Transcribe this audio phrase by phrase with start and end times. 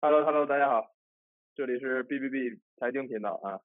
[0.00, 0.94] Hello，Hello，大家好，
[1.56, 3.58] 这里是 B B B 财经频道啊，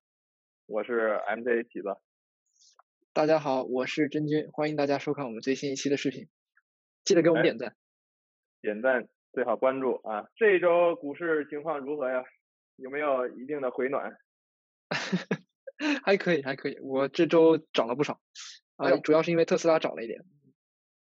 [0.65, 2.01] 我是 M J 痞子。
[3.13, 6.27] 大家好，我是真君，欢迎大家收看我们最新一期的视频，
[7.05, 7.75] 记得给我们点赞，
[8.61, 10.27] 点赞最好关注啊。
[10.35, 12.23] 这一周股市情况如何呀？
[12.77, 14.17] 有没有一定的回暖？
[16.03, 18.19] 还可以，还可以，我这周涨了不少，
[18.77, 20.19] 啊，主要是因为特斯拉涨了一点。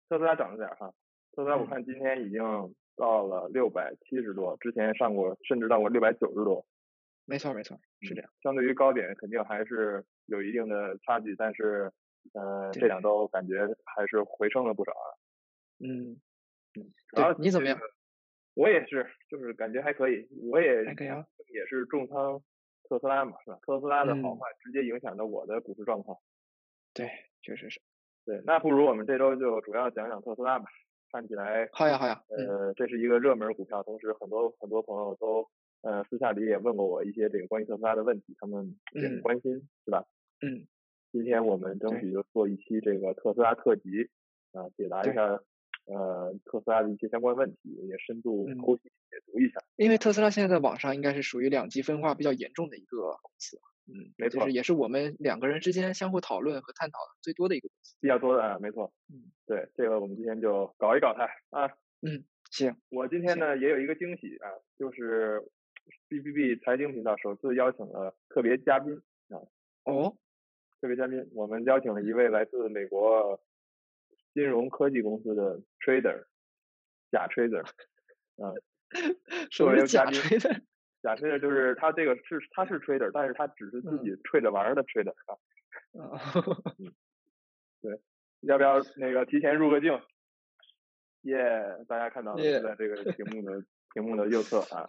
[0.08, 0.92] 特斯拉涨了点哈，
[1.36, 2.42] 特斯拉我看今天已经
[3.00, 6.64] 到了六百七十多，之前上过甚至到过六百九十多。
[7.24, 8.30] 没错没错，是这样。
[8.42, 11.90] 相对于高点肯定还是有一定的差距，但是
[12.34, 15.08] 呃这两周感觉还是回升了不少啊。
[15.78, 16.20] 嗯
[16.76, 17.80] 嗯，主要你怎么样？
[18.54, 22.42] 我也是，就是感觉还可以，我也还可以啊，也是重仓
[22.88, 23.58] 特斯拉嘛，是吧？
[23.62, 26.18] 特斯拉的好坏直接影响到我的股市状况。
[26.92, 27.08] 对，
[27.40, 27.80] 确实是。
[28.26, 30.66] 对，那不如我们这周就主要讲讲特斯拉吧。
[31.12, 35.46] 看起来好呀好呀，呃，这是一个热门股票，同时很多很多朋友都
[35.82, 40.04] 呃私下里也问过我一些这个关于特斯拉的问题，他们也很关心，是吧？
[40.42, 40.66] 嗯。
[41.12, 44.08] 今天我们争取就做一期这个特斯拉特辑，
[44.52, 45.40] 啊，解答一下
[45.86, 49.60] 呃特斯拉的一些相关问题，也深度剖析解读一下。
[49.74, 53.58] 因为特斯拉现在在网上应该是属于两极分化比较严重的一个公司。
[54.20, 58.92] 嗯，没错，就是也是我们两个人之间相互讨论和探讨的最多的一个东西，比较多的啊，没错。
[59.12, 61.68] 嗯，对，这个我们今天就搞一搞它啊。
[62.02, 62.76] 嗯，行。
[62.90, 65.42] 我今天呢也有一个惊喜啊，就是
[66.08, 69.40] B B B 财经频道首次邀请了特别嘉宾啊。
[69.84, 70.16] 哦。
[70.80, 73.38] 特别嘉宾，我们邀请了一位来自美国
[74.32, 76.24] 金融科技公司的 trader，
[77.12, 77.62] 假 trader，
[78.38, 78.54] 啊，
[79.52, 80.18] 作为嘉宾。
[81.02, 85.38] 假 trader 就是他这个是他是 trader，但是他只是自己吹着玩的 trader 啊。
[86.78, 86.92] 嗯，
[87.80, 88.00] 对，
[88.40, 89.98] 要不要那个提前入个镜？
[91.22, 91.38] 耶，
[91.88, 94.88] 大家看到了，在这个屏幕的屏幕的右侧啊。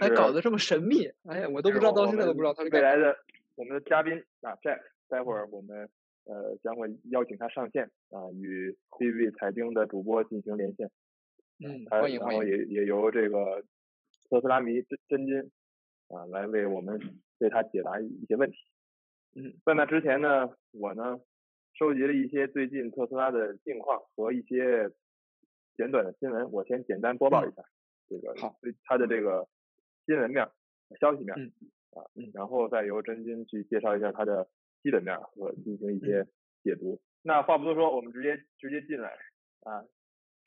[0.00, 3.16] 还搞得这么神秘，哎呀，我都不知道，到现在都不知道他是未来的
[3.54, 5.88] 我们的嘉宾啊，Jack，待会儿我们
[6.24, 10.90] 呃将会邀请他上线啊，与 B B 财经的主播进行连线。
[11.64, 12.40] 嗯，欢迎欢迎。
[12.40, 13.64] 然后也也由这个。
[14.34, 15.38] 特斯拉迷真真金
[16.08, 16.98] 啊，来为我们
[17.38, 18.56] 为他解答一些问题。
[19.36, 21.20] 嗯，在那之前呢，我呢
[21.74, 24.90] 收集了一些最近特斯拉的近况和一些
[25.76, 27.62] 简短的新闻，我先简单播报一下
[28.08, 29.46] 这个好，它的这个
[30.04, 30.44] 新闻面、
[31.00, 31.32] 消息面
[31.92, 32.02] 啊，
[32.34, 34.48] 然后再由真金去介绍一下它的
[34.82, 36.26] 基本面和进行一些
[36.64, 37.00] 解读。
[37.22, 39.16] 那话不多说，我们直接直接进来
[39.60, 39.84] 啊。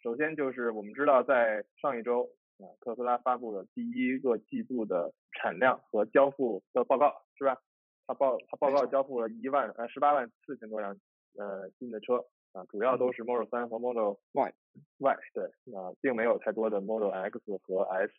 [0.03, 2.29] 首先就是我们知道在上一周。
[2.59, 7.61] 啊，特斯拉发布了第一个季度的产量和交付的报告，是吧？
[8.07, 10.97] 它报它报告交付了一万呃十八万四千多辆
[11.37, 14.53] 呃新的车啊，主要都是 Model 3和 Model Y
[14.99, 15.43] Y 对
[15.75, 18.11] 啊，并没有太多的 Model X 和 S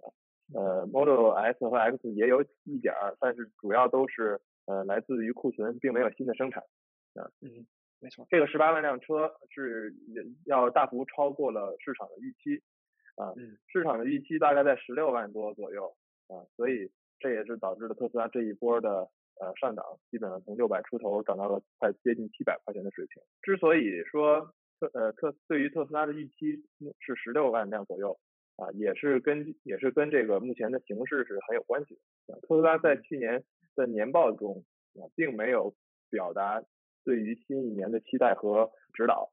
[0.00, 0.08] 啊，
[0.54, 6.62] 呃 Model S 和 X 也有一点儿，但是主要都是呃来自于库存，并没有新的生产
[7.14, 7.30] 啊。
[7.42, 7.66] 嗯，
[8.00, 9.94] 没错，这个十八万辆车是
[10.46, 12.62] 要大幅超过了市场的预期。
[13.16, 13.32] 啊，
[13.68, 15.94] 市场的预期大概在十六万多左右
[16.26, 19.08] 啊，所以这也是导致了特斯拉这一波的
[19.38, 23.22] 呃上涨，基本上从六百出头涨到了快接近七百块钱的水平。
[23.40, 26.64] 之所以说特呃特对于特斯拉的预期
[26.98, 28.18] 是十六万辆左右
[28.56, 31.96] 啊，也是跟也是跟这个目前的形势是很有关系
[32.26, 32.34] 的。
[32.40, 33.44] 特斯拉在去年
[33.76, 34.64] 的年报中
[34.94, 35.72] 啊，并没有
[36.10, 36.64] 表达
[37.04, 39.30] 对于新一年的期待和指导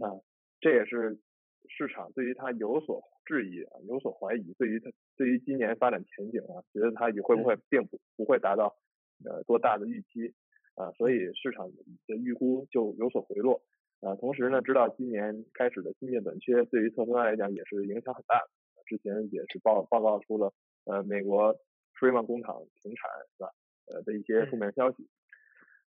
[0.00, 0.18] 啊，
[0.60, 1.20] 这也是。
[1.68, 8.76] 市场对于它有所质疑啊，有所怀疑，对于它对于今年发展前景啊，觉得它也会不会并不不会达到
[9.24, 10.34] 呃多大的预期
[10.74, 11.70] 啊，所以市场
[12.06, 13.62] 的预估就有所回落
[14.00, 14.14] 啊。
[14.16, 18.42] 同时呢，知道今年开始的芯片短缺，对于特斯拉来讲也是影响很大。
[18.86, 20.52] 之前也是报报告出了
[20.84, 21.58] 呃美国
[21.98, 23.50] Fremont 工厂停产是吧？
[23.86, 25.08] 呃的一些负面消息。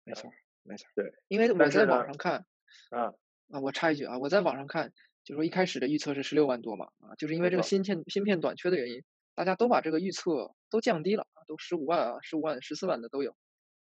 [0.05, 0.31] 没错，
[0.63, 0.87] 没错。
[0.95, 2.47] 对，因为我在网上看
[2.91, 3.15] 啊
[3.51, 4.93] 啊，我插一句啊，我在网上看。
[5.25, 9.03] 就说一开始的预测是十六万多嘛，啊，就是因为这个芯片芯片短缺的原因，
[9.35, 13.35] 大家都把这个预测都降低了啊，都十五万啊，十五万、十四万的都有。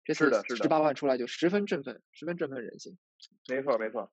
[0.05, 2.99] 这次十八万出来就十分振奋，十分振奋人心。
[3.49, 4.11] 没错没错，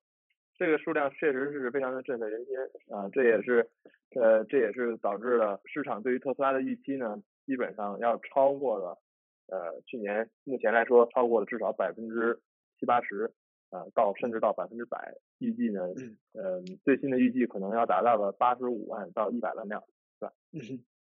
[0.60, 2.56] 这个数量确实是非常的振奋人心
[2.96, 3.68] 啊，这也是
[4.16, 9.02] 呃这也是导致了市场对于特斯拉的预期呢，基本上要超过了
[9.48, 12.40] 呃去年目前来说超过了至少百分之
[12.80, 13.34] 七八十。
[13.70, 15.82] 啊，到甚至到百分之百，预计呢，
[16.34, 19.82] 嗯，最新的预计可能要达到了八十五万到一百万辆，
[20.20, 20.34] 是吧？
[20.54, 20.60] 嗯，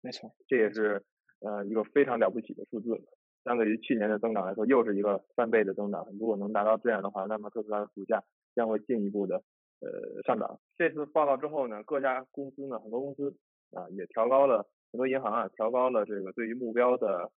[0.03, 1.03] 没错，这也是
[1.41, 3.01] 呃一个非常了不起的数字，
[3.45, 6.07] 相对于去年的增长来说，又是一个翻倍的增长。
[6.19, 8.23] 如果能达到这样的话，那么特斯拉的股价
[8.55, 9.37] 将会进一步的
[9.81, 10.59] 呃上涨。
[10.77, 13.35] 这次报道之后呢，各家公司呢，很多公司
[13.73, 17.31] 啊也调高了很多银行啊调高了这个对于目标的，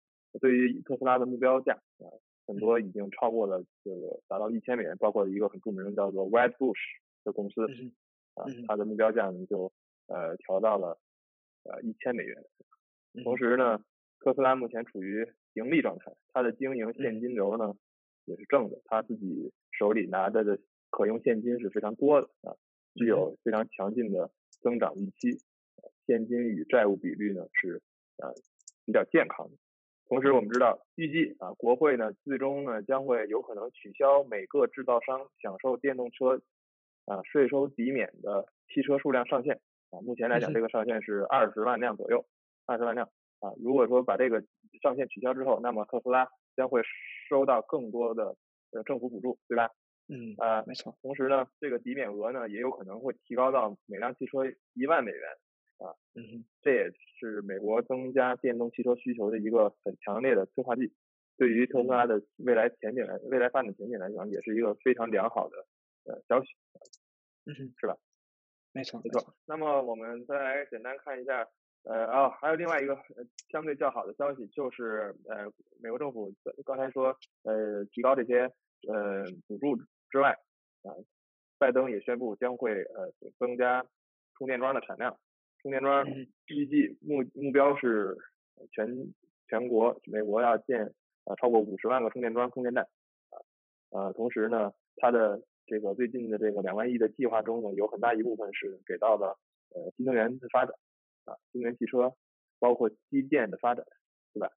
[0.41, 2.07] 对于特斯拉的目标价啊，
[2.51, 6.75] 很多已经超过了这个达到一千美元，包括一个很著名的叫做 Wedbush
[7.23, 7.65] 的公司
[8.35, 9.73] 啊，它的目标价呢就
[10.09, 10.99] 呃调到了
[11.63, 12.45] 呃一千美元。
[13.23, 13.85] 同时呢，
[14.19, 17.77] 特斯拉目前处于盈利状态，它的经营现金流呢
[18.25, 20.59] 也是正的，它自己手里拿着的
[20.91, 22.57] 可用现金是非常多的啊，
[22.97, 25.39] 具有非常强劲的增长预期。
[26.05, 27.81] 现金与债务比率呢是
[28.17, 28.35] 呃
[28.85, 29.57] 比较健康的，
[30.11, 36.43] 同时我们知道预计啊国会呢最终呢将会有可能取消每个制造商享受电动车
[37.05, 39.61] 啊税收抵免的汽车数量上限
[39.91, 42.27] 啊目前来讲这个上限是二十万辆左右，
[42.67, 43.07] 二十万辆
[43.39, 44.43] 啊如果说把这个
[44.83, 46.83] 上限取消之后，那么特斯拉将会
[47.29, 48.35] 收到更多的
[48.73, 49.71] 呃政府补助，对吧？
[50.09, 54.39] 嗯啊没错，同时呢这个抵免额呢也有可能会提高到每辆汽车
[54.75, 55.21] 一万美元。
[55.81, 60.93] 啊，嗯，这也是美国增加电动汽车需求的一个很强烈的催化剂，
[61.39, 65.57] 对于特斯拉的未来前景来，未来发展前景来讲，也是一个非常良好的
[66.05, 66.51] 呃消息，
[67.47, 67.97] 嗯，是吧？
[68.73, 69.35] 没错，没错。
[69.47, 71.49] 那么我们再来简单看一下，
[71.85, 72.97] 呃，哦，还有另外一个
[73.51, 75.51] 相对较好的消息，就是呃，
[75.81, 76.31] 美国政府
[76.67, 78.43] 刚才说呃提高这些
[78.87, 79.77] 呃补助
[80.11, 80.31] 之外，
[80.83, 80.93] 啊，
[81.59, 83.83] 拜登也宣布将会呃增加
[84.37, 85.19] 充电桩的产量。
[85.63, 86.07] 充电桩
[86.47, 88.17] 预计目目标是
[88.73, 89.13] 全
[89.49, 92.85] 全国美国要建呃超过五十万个充电桩充电站
[93.29, 93.37] 啊
[93.91, 99.39] 呃同时呢它的这个最近的这个两万亿的计划中呢有很大一部分是给到了
[99.75, 100.75] 呃新能源的发展
[101.25, 102.15] 啊新能源汽车
[102.59, 103.85] 包括基建的发展
[104.33, 104.51] 对吧？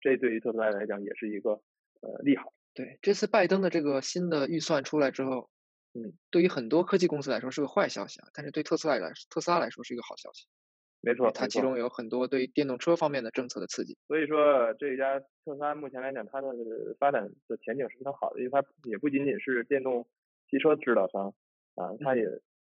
[0.00, 1.60] 这对于特斯拉来讲也是一个
[2.00, 2.52] 呃利好。
[2.72, 5.48] 对这次拜登的这个新的预算出来之后。
[5.94, 10.46] 嗯，对于很多科技公司来说是个坏消息啊，但是对特斯拉来特斯拉来说是一个好消息。
[11.00, 13.94] 没错，它其中有很多对电动车方面的政策的刺激。
[14.08, 16.48] 所以说，这家特斯拉目前来讲，它的
[16.98, 20.08] 发展的前景是非常好的，因为它也不仅仅是电动
[20.50, 21.34] 汽车制造商
[21.74, 22.24] 啊，它也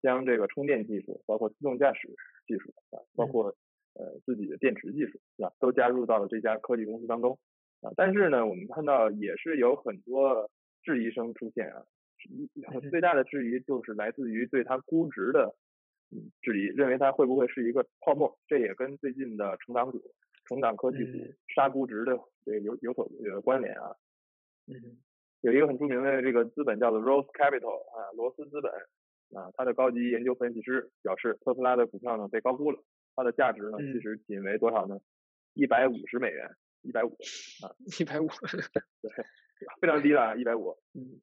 [0.00, 2.08] 将这个充电技术，包括自动驾驶
[2.46, 3.54] 技术啊，包括
[3.94, 7.36] 呃自己的电池技术，是吧，都加入到了这家科技公司当中
[7.80, 7.90] 啊。
[7.96, 10.48] 但是呢，我们看到也是有很多
[10.84, 11.82] 质疑声出现啊。
[12.90, 15.54] 最大的质疑就是来自于对它估值的
[16.42, 18.38] 质疑，认为它会不会是一个泡沫？
[18.46, 20.00] 这也跟最近的成长股、
[20.46, 21.18] 成长科技股
[21.54, 23.08] 杀估值的这个有有所
[23.42, 23.94] 关联啊。
[24.66, 24.98] 嗯，
[25.40, 28.72] 有一个很著名的这个资本叫做 Rose Capital 啊，罗斯资本
[29.32, 32.82] 啊，它的高级研究分析师表示，特斯拉的股票呢被高估了，
[33.14, 34.98] 它的价值呢其实仅为多少呢？
[35.54, 36.50] 一百五十美元，
[36.82, 37.16] 一百五
[37.62, 37.70] 啊，
[38.00, 38.26] 一百五，
[39.00, 39.10] 对，
[39.80, 40.76] 非常低了，一百五。
[40.94, 41.20] 嗯。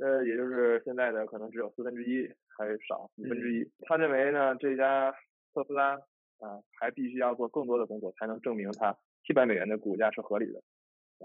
[0.00, 3.66] 呃，也就是现在的可能只有四分之一，还少五分之一。
[3.86, 5.10] 他认为呢，这家
[5.54, 5.94] 特斯拉
[6.38, 10.58] 啊，还必须要做更多的工作，才能证明它七百美元的股价是合理的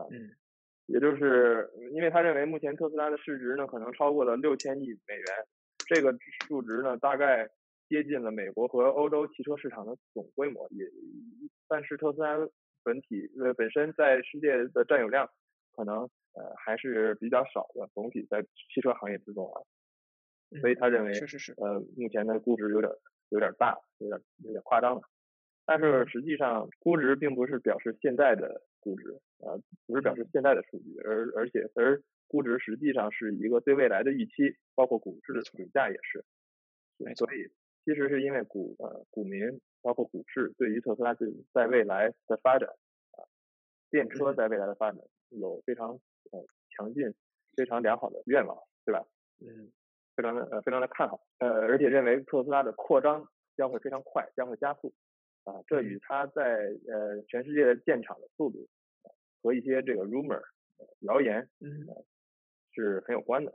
[0.01, 0.07] 啊。
[0.11, 0.31] 嗯。
[0.87, 5.25] 也就是因为他认为目前特斯拉的市值呢，可能超过了六千亿美元，
[5.87, 6.13] 这个
[6.47, 7.49] 数值呢，大概
[7.87, 10.67] 接近了美国和欧洲汽车市场的总规模。
[10.71, 10.85] 也，
[11.67, 12.37] 但是特斯拉
[12.83, 15.29] 本体呃本身在世界的占有量
[15.75, 16.09] 可能。
[16.33, 19.61] 呃，还是比较少的，总体在汽车行业之中啊，
[20.61, 22.89] 所以他认为，是是是，呃，目前的估值有点
[23.29, 25.01] 有点大，有点有点夸张了。
[25.65, 36.23] 但是实际上，估值并不是表示现在的估值呃，不是表示现在的数据，而而且而估值实际上是一个对未来的预期，包括股市的股价也是。
[37.15, 37.51] 所以，
[37.83, 43.25] 其实是因为股呃股民包括股市对于特斯拉在在未来的发展啊，
[43.89, 45.99] 电车在未来的发展有非常。
[46.31, 47.13] 呃，强劲，
[47.55, 49.05] 非常良好的愿望，对吧？
[49.39, 49.71] 嗯，
[50.15, 54.93] 非常的呃，非常的看好，呃，而且认为特斯拉的扩张将会非常快，将会加速，
[55.43, 58.67] 啊，这与它在呃全世界建厂的速度
[59.41, 60.41] 和一些这个 rumor
[60.99, 61.87] 谣言，嗯，
[62.73, 63.53] 是很有关的。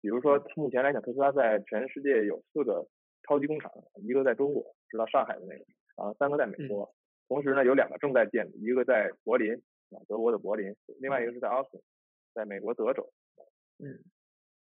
[0.00, 2.86] 比如说，目前来讲，特斯拉在全世界有四个
[3.26, 5.64] 超级工厂，一个在中国，知道上海的那个，
[6.02, 6.94] 啊，三个在美国，
[7.26, 9.54] 同时呢，有两个正在建，一个在柏林，
[9.90, 11.80] 啊，德国的柏林，另外一个是在奥斯汀。
[12.38, 13.12] 在美国德州，
[13.80, 13.98] 嗯，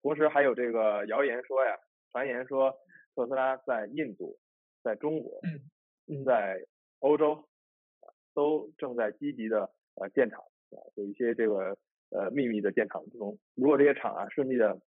[0.03, 1.75] 同时还有这个谣言说呀，
[2.11, 2.71] 传言说
[3.15, 4.39] 特斯拉在印度、
[4.83, 5.41] 在中国、
[6.27, 6.63] 在
[6.99, 7.49] 欧洲
[8.35, 10.45] 都正在积极的呃建厂，
[10.97, 11.75] 有一些这个
[12.11, 13.39] 呃秘密的建厂之中。
[13.55, 14.79] 如果这些厂啊顺利的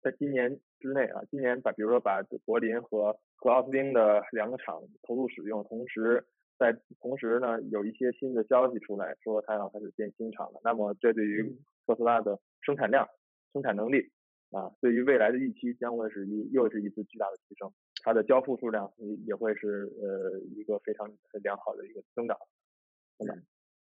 [0.00, 6.26] 在今年之内啊，今年把比如说把柏林和和奥斯汀的两个厂投入使用，同时。
[6.58, 10.60] 在同时呢，有一些新的消息出来说它要开始建新厂了。
[10.64, 13.08] 那么这对于特斯拉的生产量、
[13.52, 14.10] 生产能力
[14.50, 17.72] 啊，对于未来的预期将会是一又是一次巨大的提升，
[18.02, 21.10] 它的交付数量也也会是呃一个非常
[21.42, 22.38] 良好的一个增长，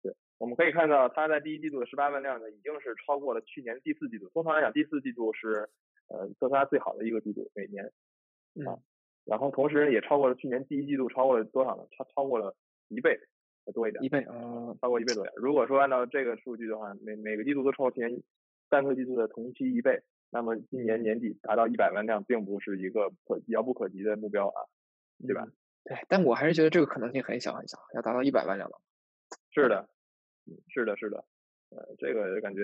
[0.02, 4.28] 对我们可以看到它在第一季度的十八万辆呢，已经是超过了去年第四季度。
[4.30, 5.68] 通常来讲，第四季度是
[6.08, 7.84] 呃特斯拉最好的一个季度，每年。
[8.66, 8.78] 啊，
[9.28, 11.86] 然后同时也超过了去年第一季度超过了多少呢？
[11.96, 12.56] 超超过了
[12.88, 13.18] 一倍
[13.74, 15.32] 多一点，一倍啊，超过一倍多点。
[15.36, 18.22] 如果说按照这个数据的话，每每个季度都超过去年
[18.70, 20.02] 单个季度的同期一倍。
[20.30, 24.64] 那么今年年底达到一百万辆，并不是一个可遥不可及的目标啊，
[25.26, 25.46] 对吧？
[25.84, 28.78] 对，但我还是觉得这个可能性很小很小，要达到一百万辆了。
[29.54, 29.88] 是的，
[30.68, 31.24] 是的，是的，
[31.70, 32.62] 呃，这个感觉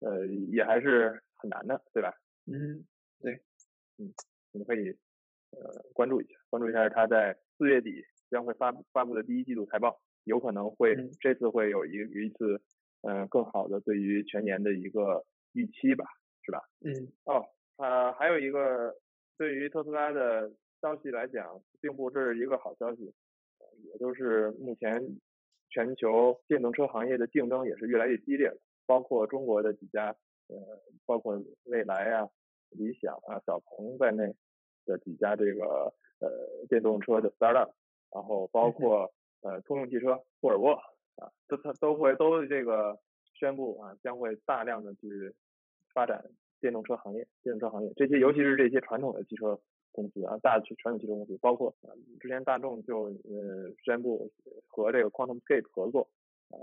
[0.00, 2.14] 呃也还是很难的，对吧？
[2.46, 2.84] 嗯，
[3.20, 3.40] 对，
[3.98, 4.12] 嗯，
[4.52, 4.96] 我们可以
[5.52, 12.60] 呃关注一下，关注一下它在四月底将会发发布的第一季度财报，有可能会这次会有一一次
[13.02, 16.04] 嗯更好的对于全年的一个预期吧。
[16.42, 16.62] 是吧？
[16.80, 17.12] 嗯。
[17.26, 17.44] 哦，
[17.76, 18.96] 呃，还有一个
[19.36, 23.12] 对于特斯拉的消息来讲，并不是一个好消息，
[23.84, 25.06] 也就是目前
[25.68, 30.16] 全球电动车行业的竞争也是越来越激烈了，包括中国的几家，
[30.48, 30.56] 呃，
[31.04, 32.26] 包括蔚来啊、
[32.70, 34.34] 理想啊、小鹏在内
[34.90, 37.70] 的几家这个呃电动车的 startup，
[38.12, 39.10] 然后包括
[39.42, 40.72] 呃通用汽车、沃尔沃
[41.16, 42.98] 啊，都它都会都这个
[43.34, 45.34] 宣布啊，将会大量的去。
[45.92, 46.24] 发展
[46.60, 49.58] 电动车行业，电动车行业这些，尤其是这些传统的汽车
[49.90, 54.30] 公司啊，大传统汽车公司，包括啊，之前大众就呃宣布
[54.68, 56.08] 和这个 QuantumScape 合作
[56.50, 56.54] 啊，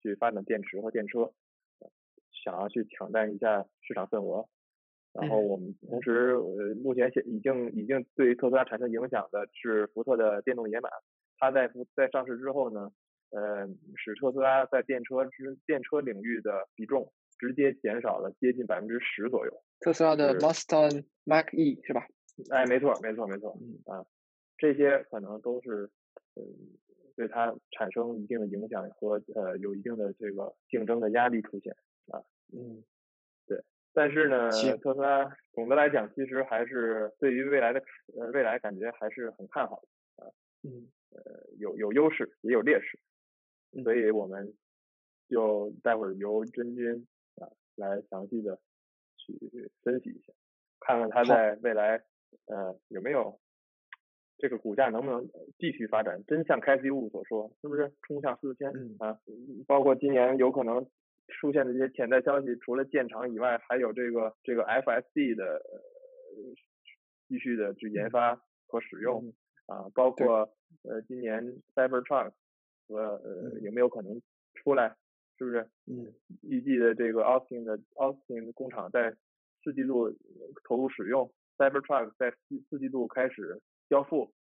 [0.00, 1.32] 去发展电池和电车，
[2.30, 4.46] 想要去抢占一下市场份额。
[5.20, 10.88] 然后我们同时呃，目前现已经已经对特斯拉产生影响的是福特的电动野马，
[11.38, 12.90] 它在在上市之后呢，
[13.30, 17.12] 呃，使特斯拉在电车之电车领域的比重。
[17.38, 19.52] 直接减少了接近百分之十左右。
[19.80, 22.06] 特斯拉的 Mustang Mach-E 是吧？
[22.48, 23.54] 哎，没错，没错，没错。
[23.60, 24.02] 嗯啊，
[24.56, 25.90] 这些可能都是
[26.36, 26.42] 嗯
[27.14, 31.76] 对它产生一定的影响和呃有一定的这个竞争的压力出现
[32.08, 32.24] 啊。
[32.54, 32.95] 嗯，对。
[33.96, 34.50] 但是呢，
[34.82, 35.24] 特斯拉
[35.54, 37.82] 总的来讲，其实还是对于未来的
[38.16, 40.30] 呃未来感觉还是很看好的啊。
[40.62, 40.86] 嗯。
[41.10, 41.22] 呃，
[41.58, 42.98] 有有优势，也有劣势，
[43.82, 44.52] 所以我们
[45.30, 47.48] 就待会儿由真君啊。
[47.76, 48.58] 来详细的
[49.16, 49.32] 去
[49.82, 50.34] 分析一下，
[50.78, 52.02] 看看它在未来
[52.46, 53.40] 呃有没有
[54.36, 55.26] 这个股价能不能
[55.58, 59.18] 继续发展，真像开 C 物所说，是不是冲向四千啊？
[59.66, 60.86] 包括今年有可能
[61.28, 65.60] 出现的这些潜在消息，除了建厂以外，还有这个这个 FSD 的
[67.28, 69.32] 继续的去研发和使用
[69.66, 70.48] 啊，包括
[70.82, 71.42] 呃今年
[71.74, 72.32] Cybertruck
[72.88, 74.20] 和呃有没有可能
[74.54, 74.96] 出来？
[75.38, 75.68] 是不是？
[75.86, 79.14] 嗯，预计的这个 Austin 的 Austin 工厂在
[79.62, 80.10] 四季度
[80.64, 84.32] 投入使用，Cybertruck 在四四季度开始交付，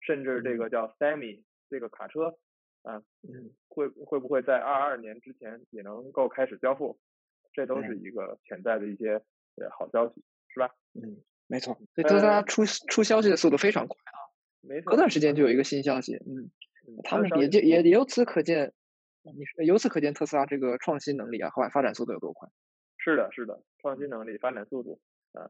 [0.00, 2.36] 甚至这个叫 Semi 这个卡车
[2.82, 3.02] 啊，
[3.68, 6.98] 会会不会在二二年之前也能够开始交付？
[7.52, 9.14] 这都是一个潜在的一些
[9.56, 10.70] 呃好消息，是吧？
[10.94, 11.74] 嗯，没错。
[11.94, 14.18] 所以特斯拉出出消息的速度非常快啊，
[14.62, 16.50] 没错，隔段时间就有一个新消息，嗯，
[17.04, 18.72] 他们也就也由此可见。
[19.24, 22.48] 你由此可见，特斯拉这个创新能力啊和发展速度有多快？
[22.98, 25.48] 是的，是的，创新能力、发展速度啊，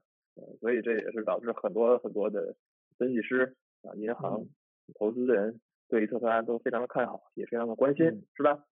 [0.60, 2.54] 所以这也是导致很多很多的
[2.98, 4.44] 分析师啊、银行、
[4.98, 5.58] 投资人
[5.92, 8.64] 对于特斯拉都非常的看好，也非常的关心，是吧？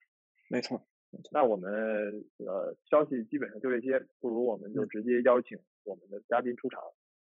[0.49, 0.87] 没错。
[1.31, 6.81] 那我们呃消息基本上就这些，不如我们就直接邀请我们的嘉宾出场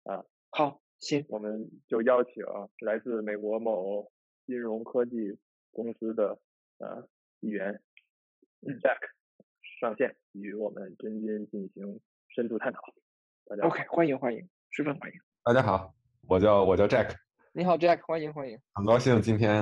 [0.06, 0.26] 啊。
[0.50, 2.44] 好，行，我们就邀请
[2.80, 4.12] 来自美国某
[4.48, 5.38] 金融科技
[5.72, 6.40] 公司的
[6.80, 7.08] 呃。
[7.44, 7.78] 议员
[8.62, 9.00] Jack
[9.82, 12.80] 上线与我们真金进行深度探讨。
[13.44, 15.20] 大家 OK，欢迎欢迎，十分欢迎。
[15.44, 15.94] 大家好，
[16.30, 17.23] 我叫我叫 Jack。
[17.56, 18.58] 你好，Jack，欢迎欢迎。
[18.74, 19.62] 很高兴今天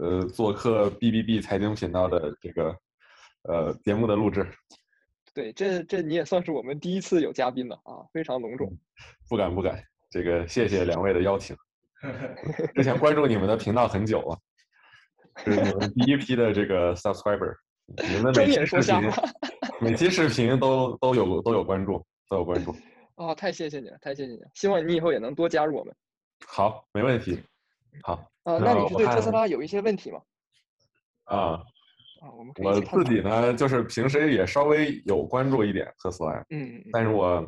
[0.00, 2.76] 呃做客 B B B 财经频道的这个
[3.42, 4.44] 呃节目的录制。
[5.32, 8.76] 对，这这你也算是我们第一次有嘉宾了啊，非常隆重。
[9.28, 9.80] 不敢不敢，
[10.10, 11.56] 这个谢谢两位的邀请。
[12.74, 14.38] 之前关注你们的频道很久了。
[15.44, 17.54] 是你们第一批的这个 subscriber，
[18.08, 19.10] 你们每期视频，
[19.80, 22.74] 每期视频都都有都有关注，都有关注。
[23.14, 24.48] 哦，太谢谢你了，太谢谢你了！
[24.54, 25.94] 希望你以后也能多加入我们。
[26.46, 27.42] 好，没问题。
[28.02, 28.26] 好。
[28.44, 30.20] 呃，那你是对特斯拉有一些问题吗？
[31.24, 31.62] 啊。
[32.20, 36.32] 啊，我们我自己呢，就是平时也稍微有关注一点特斯拉。
[36.50, 36.84] 嗯嗯。
[36.90, 37.46] 但是我，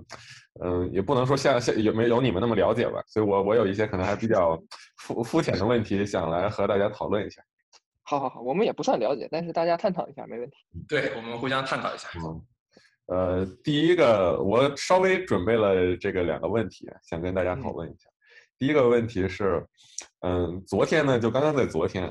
[0.63, 4.63] 嗯，也不能说像像有没有你们那么了解吧，所以我我有一些可能还比较
[4.99, 7.43] 肤肤浅的问题，想来和大家讨论一下。
[8.03, 10.57] 好好好，我们也不算了解，但是大家探讨一下没问题。
[10.87, 12.09] 对我们互相探讨一下。
[12.17, 12.43] 嗯，
[13.07, 18.11] 呃，第一个我稍微准备了这个两个问题，想跟大家讨论一下。
[18.59, 19.65] 第一个问题是，
[20.21, 22.09] 嗯，昨天呢，就刚刚在昨天，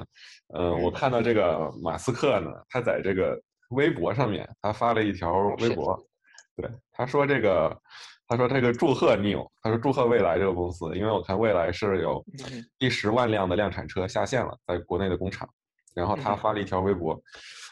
[0.54, 6.00] 嗯，我看到这个马斯克呢，他在这个微博上面，他发了一条微博，
[6.56, 7.76] 对，他说这个，
[8.28, 12.24] 他说这个祝贺 New，他说祝贺未来这个公司，因为我看未来是有
[12.78, 15.50] 第十万辆的量产车下线了，在国内的工厂，
[15.96, 17.20] 然后他发了一条微博。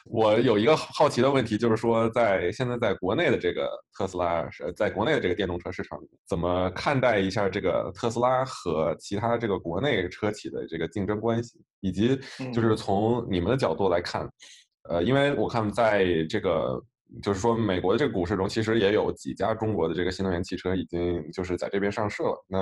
[0.05, 12.19] 我有一个好奇的问题，就是说，在现在在国内的这个特斯拉是在国内的这个电动车市场，怎么看待一下这个特斯拉和其他这个国内车企的这个竞争关系，以及
[12.53, 14.29] 就是从你们的角度来看，
[14.89, 16.83] 呃，因为我看在这个。
[17.21, 22.45] 就是说，美国的这个股市中，其实也有几家中国的这个新能源汽车已经就是在这边上市了。
[22.47, 22.59] 那，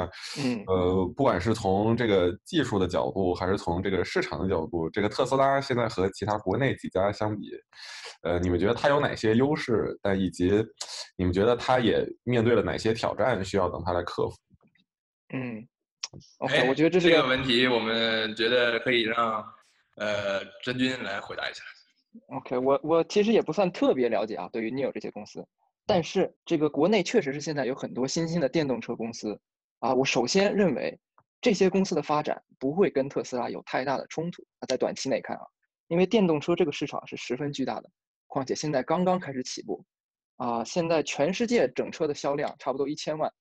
[0.67, 7.51] 呃，不管是从这个技术的角度，还是从这个市场的角度，这个特斯拉现在和其他国内几家相比，
[8.23, 9.97] 呃，你们觉得它有哪些优势？
[10.01, 10.51] 但以及
[11.15, 14.35] 你们觉得它也面对了哪些挑战，需要等它来克服？
[15.33, 15.65] 嗯
[16.39, 19.41] ，OK，我觉得这是这个问题，我们觉得可以让
[19.95, 21.63] 呃真君来回答一下。
[22.27, 25.45] OK，我我其实也不算特别了解啊，对于 Neo 这些公司，
[25.85, 29.39] 但是这个国内确实是现在有很多新兴的电动车公司
[29.79, 29.93] 啊。
[29.93, 30.99] 我首先认为
[31.39, 35.43] 这些公司的发展不会跟特斯拉有太大的冲突啊，在短期内看啊，
[35.87, 37.89] 因为电动车这个市场是十分巨大的，
[38.27, 39.85] 况且现在刚刚开始起步
[40.35, 43.31] 啊，现在全世界整车的销量差不多一千万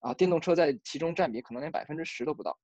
[0.00, 2.58] 啊，电动车在其中占比可能连百分之十都不到。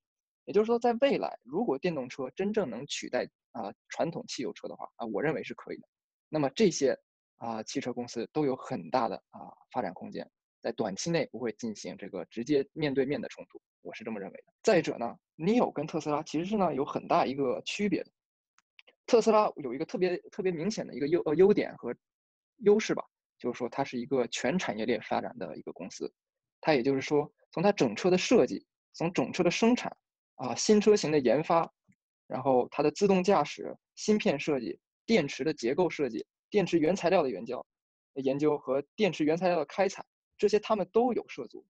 [0.49, 5.87] 也就是说，在未来，如果电动车真正能取代啊传统汽油车的话啊，我认为是可以的。
[6.31, 6.99] 那么这些
[7.37, 10.26] 啊汽车公司都有很大的啊发展空间，
[10.62, 14.52] 在短期内不会进行这个直接面对面的冲突，我是这么认为的。
[14.62, 18.11] 再者呢，Neo 跟特斯拉其实是呢有很大一个区别的。
[19.05, 21.95] 特斯拉有一个特别特别明显的一个优呃优点和
[22.61, 23.05] 优势吧，
[23.38, 26.11] 就是说它是一个全产业链发展的一个公司，
[26.59, 28.64] 它也就是说从它整车的设计，
[28.95, 29.95] 从整车的生产。
[30.38, 31.68] 啊，新车型的研发，
[32.28, 37.66] 然后它的自动驾驶、芯片设计、电池的结构设计、电池原材料的研究、
[38.14, 40.05] 研究和电池原材料的开采，
[40.37, 41.66] 这些他们都有涉足。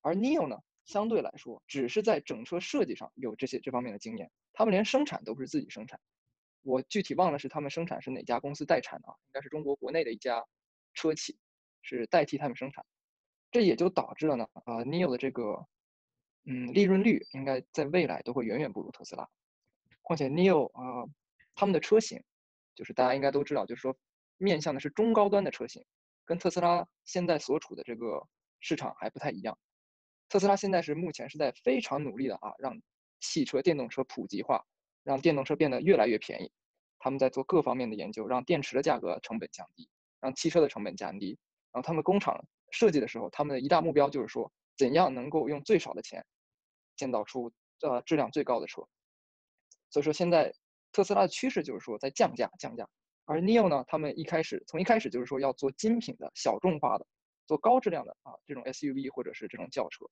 [0.00, 6.00] 而 Neo 呢，相对来说，只是在整车设计上有这些这方面的经验，他们连生产都不是自己生产。
[6.62, 9.14] 我具体忘了是他们生产是哪家公司代产的啊？
[9.26, 10.42] 应该是中国国内的一家
[10.94, 11.36] 车企
[11.82, 12.82] 是代替他们生产，
[13.50, 15.66] 这也就导致了呢，啊，Neo 的这个。
[16.46, 19.28] 嗯，利润率应该在未来都会远远不如特斯拉。
[20.02, 21.04] 况且 Neo 啊，
[21.54, 22.22] 他们的车型，
[22.74, 23.96] 就是大家应该都知道，就是说
[24.38, 25.84] 面向的是中高端的车型，
[26.24, 28.24] 跟特斯拉现在所处的这个
[28.60, 29.58] 市场还不太一样。
[30.28, 32.80] 特斯拉现在是目前是在非常努力的啊，让
[33.20, 34.64] 汽车电动车普及化，
[35.02, 36.50] 让电动车变得越来越便宜。
[36.98, 39.88] 他们在做各方面的研究，让电池的价格成本降低，
[40.20, 41.38] 让汽车的成本降低。
[41.72, 46.24] 然后他们工厂设计的时候，他们的一大目标就是说，怎样能够用最少的钱。
[46.96, 48.82] 建造出呃质量最高的车，
[49.90, 50.52] 所以说现在
[50.92, 52.88] 特斯拉的趋势就是说在降价降价，
[53.24, 57.06] 而 Neo 呢，他们一开始从一开始就是说要做精品的小众化的，
[57.46, 60.06] 做高质量的啊这种 SUV 或者是这种轿车，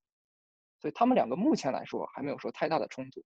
[0.80, 3.24] 所以他们两个目前来说还没有说太大的冲突。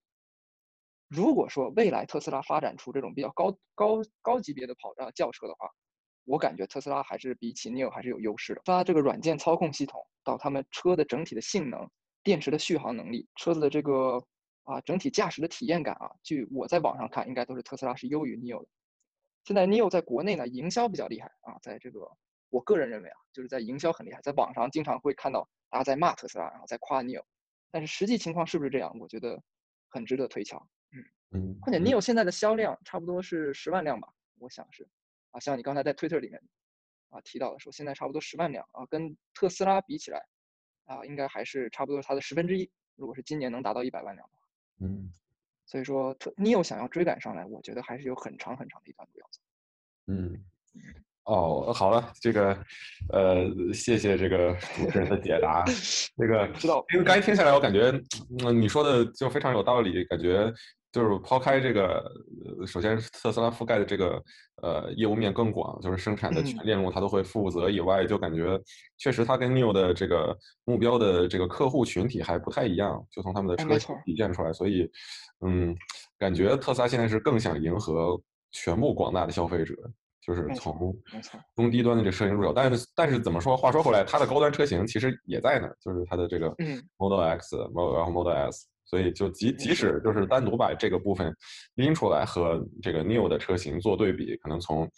[1.09, 5.69] 如果说未来特斯拉发展出这种比较高高高级别的跑啊轿车的话，
[6.25, 8.61] 我感觉特斯拉还是比起 Neo 还是有优势的。
[8.63, 11.89] 它这个软件操控系统到他们车的整体的性能。
[12.29, 14.23] 电池的续航能力，车子的这个
[14.61, 18.67] 啊整体驾驶的体验感啊，据我在网上看，应该都是特斯拉是优于 Neo 的。
[19.45, 22.07] 现在 Neo 在国内呢营销比较厉害啊，在这个
[22.51, 27.23] 我个人认为啊，就是在营销很厉害，在网上经常会看到大家在骂特斯拉，然后在夸 Neo，
[27.71, 28.95] 但是实际情况是不是这样？
[28.99, 29.41] 我觉得
[29.87, 30.63] 很值得推敲。
[30.91, 34.87] 嗯嗯，况且 Neo 现在的销量差不多是十万辆吧，我想是
[35.31, 36.39] 啊，像你刚才在 Twitter 里面
[37.09, 40.23] 啊提到的说，现在差不多十万辆啊，跟特斯拉比起来。
[40.89, 42.67] 啊，应该还是差不多它的十分之一。
[42.95, 44.47] 如果是今年能达到一百万辆的话，
[44.81, 45.13] 嗯，
[45.67, 49.39] 所以说特 Neo 想要追赶上来，我觉得还是有很长很长的一段路要走。
[50.07, 50.43] 嗯，
[51.25, 52.57] 哦，好了，这个，
[53.13, 55.63] 呃，谢谢这个主持人的解答。
[56.17, 57.91] 这个知道，因为刚才听下来，我感觉，
[58.43, 60.51] 嗯，你说的就非常有道理，感觉。
[60.91, 62.03] 就是抛开这个，
[62.65, 64.23] 首先特斯拉覆盖的这个
[64.63, 68.59] 呃业务面更广，就是生产的全链路它都会负责以外，就感觉
[68.97, 74.51] 确实它跟 New 的这个目标的这个客户群体还不太一样，就从他们的车型体现出来。
[74.51, 74.89] 所以，
[75.45, 75.75] 嗯，
[76.17, 78.19] 感觉特斯拉现在是更想迎合
[78.51, 79.75] 全部广大的消费者，
[80.25, 80.91] 就是从
[81.55, 82.51] 中低端的这车型入手。
[82.51, 83.55] 但是，但是怎么说？
[83.55, 86.47] 话说回来，它的高端车型其实也在呢，就是它的这个
[86.97, 88.65] Model X、然后 Model S。
[88.89, 91.31] 所以就即即使就是单独把这个部分
[91.75, 94.89] 拎出来和这个 New 的车型做对比，可能从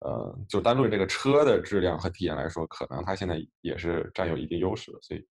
[0.00, 4.98] 呃就单论这个车的质量和体验来说，可能它现在也是占有一定优势的。
[5.00, 5.24] 所以，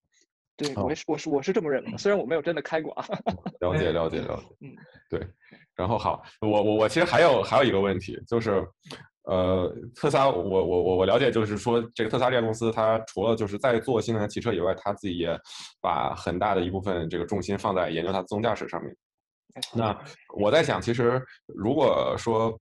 [0.56, 3.04] 对我是我是我是这么认为的，虽然我没有真的开过啊。
[3.60, 4.74] 了解了解了解，嗯，
[5.10, 5.20] 对。
[5.74, 8.66] 然后好，我我我其实还有还有一个问题就是。
[9.26, 15.36] 呃，特斯拉，我我我我了解，就是说，这个特斯拉这家公司，它除了就是在做新能源汽车以外，它自己也
[15.80, 18.96] 把很大的一部分这个重心放在研究它自动驾驶上面。
[19.74, 19.96] 那
[20.38, 22.56] 我在想，其实如果说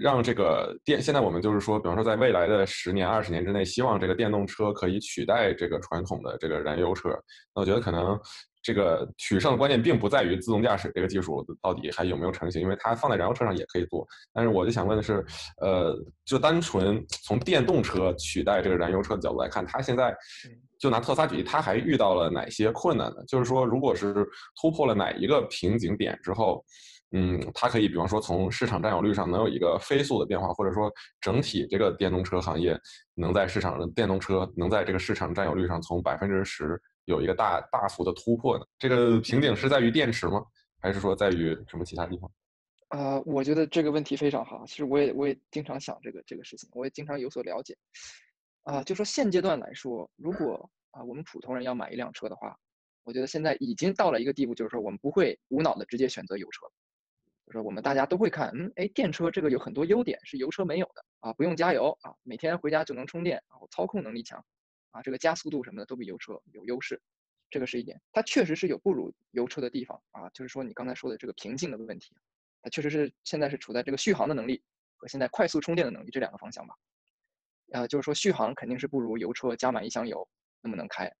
[0.00, 7.08] 让这个电，现在我们就是说，比方说在未来的十年、二十年之内，希望这个电动车可以取代这个传统的这个燃油车，
[7.54, 8.18] 那我觉得可能。
[8.64, 14.06] 这个取胜的关键并不在于自动驾驶这个技术到底还有没有成型，因为它放在燃油车上也可以做。
[14.32, 15.22] 但是我就想问的是，
[15.60, 20.16] 呃，就单纯从电动车取代这个燃油车的角度来看，它现在
[20.78, 23.22] 就拿特斯拉举例，它还遇到了哪些困难呢？
[23.28, 24.26] 就是说，如果是
[24.58, 26.64] 突破了哪一个瓶颈点之后，
[27.16, 32.76] 嗯，它可以比方说从市场占有率上能有一个飞速的变化，或者说整体这个电动车行业
[33.14, 36.80] 能在市场的电动车能在这个市场占有率上从百分之十。
[37.06, 40.42] 有一个大大幅的突破的，这个瓶颈是在于电池吗？
[40.80, 42.30] 还是说在于什么其他地方？
[42.88, 44.64] 啊，我觉得这个问题非常好。
[44.66, 47.76] 其实我也我也经常想这个这个事情，我也经常有所了解。
[48.62, 52.56] 啊，就说现阶段来说，如果啊我们普通人要买一辆车的话，
[53.02, 56.66] 我觉得现在已经到了一个地步，就是说我们不会无脑的直接选择油车，
[57.46, 64.44] 就是我们大家都会看，嗯，哎，电车这个有很多优点是油车没有的啊，不用加油啊，每天回家就能充电，然后操控能力强。
[64.92, 67.02] 啊，这个加速度什么的都比油车有优势，
[67.50, 68.00] 这个是一点。
[68.12, 72.14] 它确实是有不如油车的地方啊，就是说你刚才说的这个瓶颈的问题，
[72.62, 74.62] 它确实是现在是处在这个续航的能力
[74.96, 76.76] 和现在快速充电的能力这两个方向吧。
[77.72, 80.28] 啊，就是说续航肯定是不如油车加满一箱油
[80.60, 81.12] 那么能开。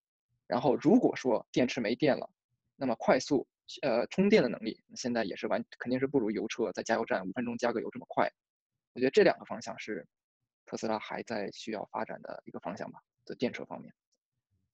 [0.46, 2.30] 然后如果说电池没电了，
[2.76, 3.44] 那么快速
[3.82, 8.30] 呃充电的能力现在也是完肯定是不如油车在加油站五分钟加个油这么快。
[8.94, 10.06] 我觉得这两个方向是
[10.66, 13.00] 特斯拉还在需要发展的一个方向吧。
[13.24, 13.90] 在电车方面，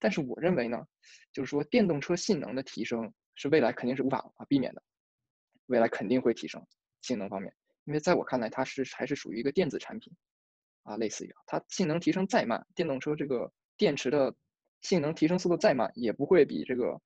[0.00, 0.84] 但是我认为呢，
[1.32, 4.82] 就是说电动车性能的提升是未来肯定是无法避免的，
[5.66, 6.66] 未来肯定会提升
[7.00, 10.12] 性能方面，因为在我看来，它是还是属于一个电子产品，
[10.82, 14.34] 啊，类似于它性能提升再慢，电动车这个电池的
[14.80, 17.00] 性能提升速度再慢，也不会比这个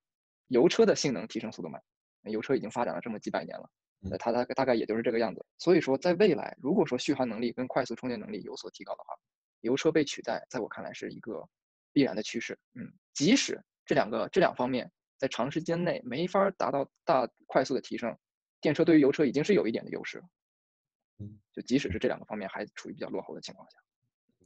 [0.48, 1.82] 油车的性能提升速度慢，
[2.24, 3.68] 油车已经发展了这么几百年了，
[4.18, 5.44] 它大大概也就是这个样子。
[5.58, 9.14] 所以说，在未来，如果说续航能力跟快速充电能力有所提高的话，
[9.60, 11.48] 油车被取代，在我看来是一个
[11.92, 12.58] 必然的趋势。
[12.74, 18.16] 嗯，即使这两个这两方面在长时间内没法达到大快速的提升，
[18.60, 20.22] 电车对于油车已经是有一点的优势。
[21.18, 23.78] 嗯，就即使是这两个方面还处于比较落后的情况下。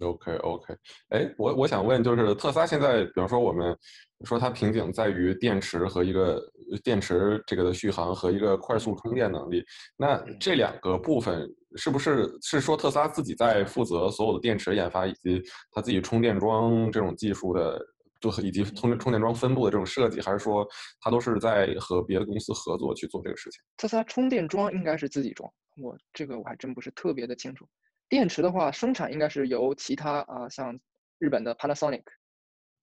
[0.01, 0.75] OK OK，
[1.09, 3.77] 哎，我我想问，就是特斯拉现在，比方说我们
[4.25, 6.41] 说它瓶颈在于电池和一个
[6.83, 9.65] 电池这个的续航和一个快速充电能力，
[9.97, 17.81] 那这两个部分是不是是说特斯拉自己在负责所有的电池研发以及它自己充电桩这种技术的，
[18.21, 20.67] 就以及充充电桩分布的这种设计，还是说
[21.01, 23.61] 它都是在和别的公司合作去做这个事情？
[23.77, 25.51] 特斯拉充电桩应该是自己装，
[25.83, 27.67] 我这个我还真不是特别的清楚。
[28.09, 30.79] 电池的话，生产应该是由其他啊，像
[31.18, 32.03] 日本的 Panasonic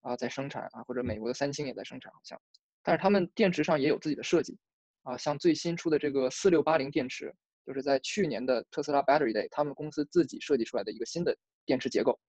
[0.02, 2.40] 啊在生产啊，或者美国的三星也在生产，好像。
[2.84, 4.56] 但是他们电池上也有自己的设计
[5.02, 7.34] 啊，像最新出的这个四六八零电池，
[7.66, 11.36] 就是在去年的特斯拉 Battery Day，他们公司自己设计出来的一个新的
[11.66, 12.20] 电池结构，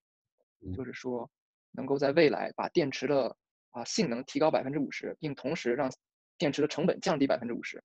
[0.75, 1.31] 就是说
[1.73, 3.37] 能够在未来把电池的
[3.73, 5.93] 啊性能提高百分之五十，并同时让
[6.39, 7.77] 电池的成本降低百分之五十。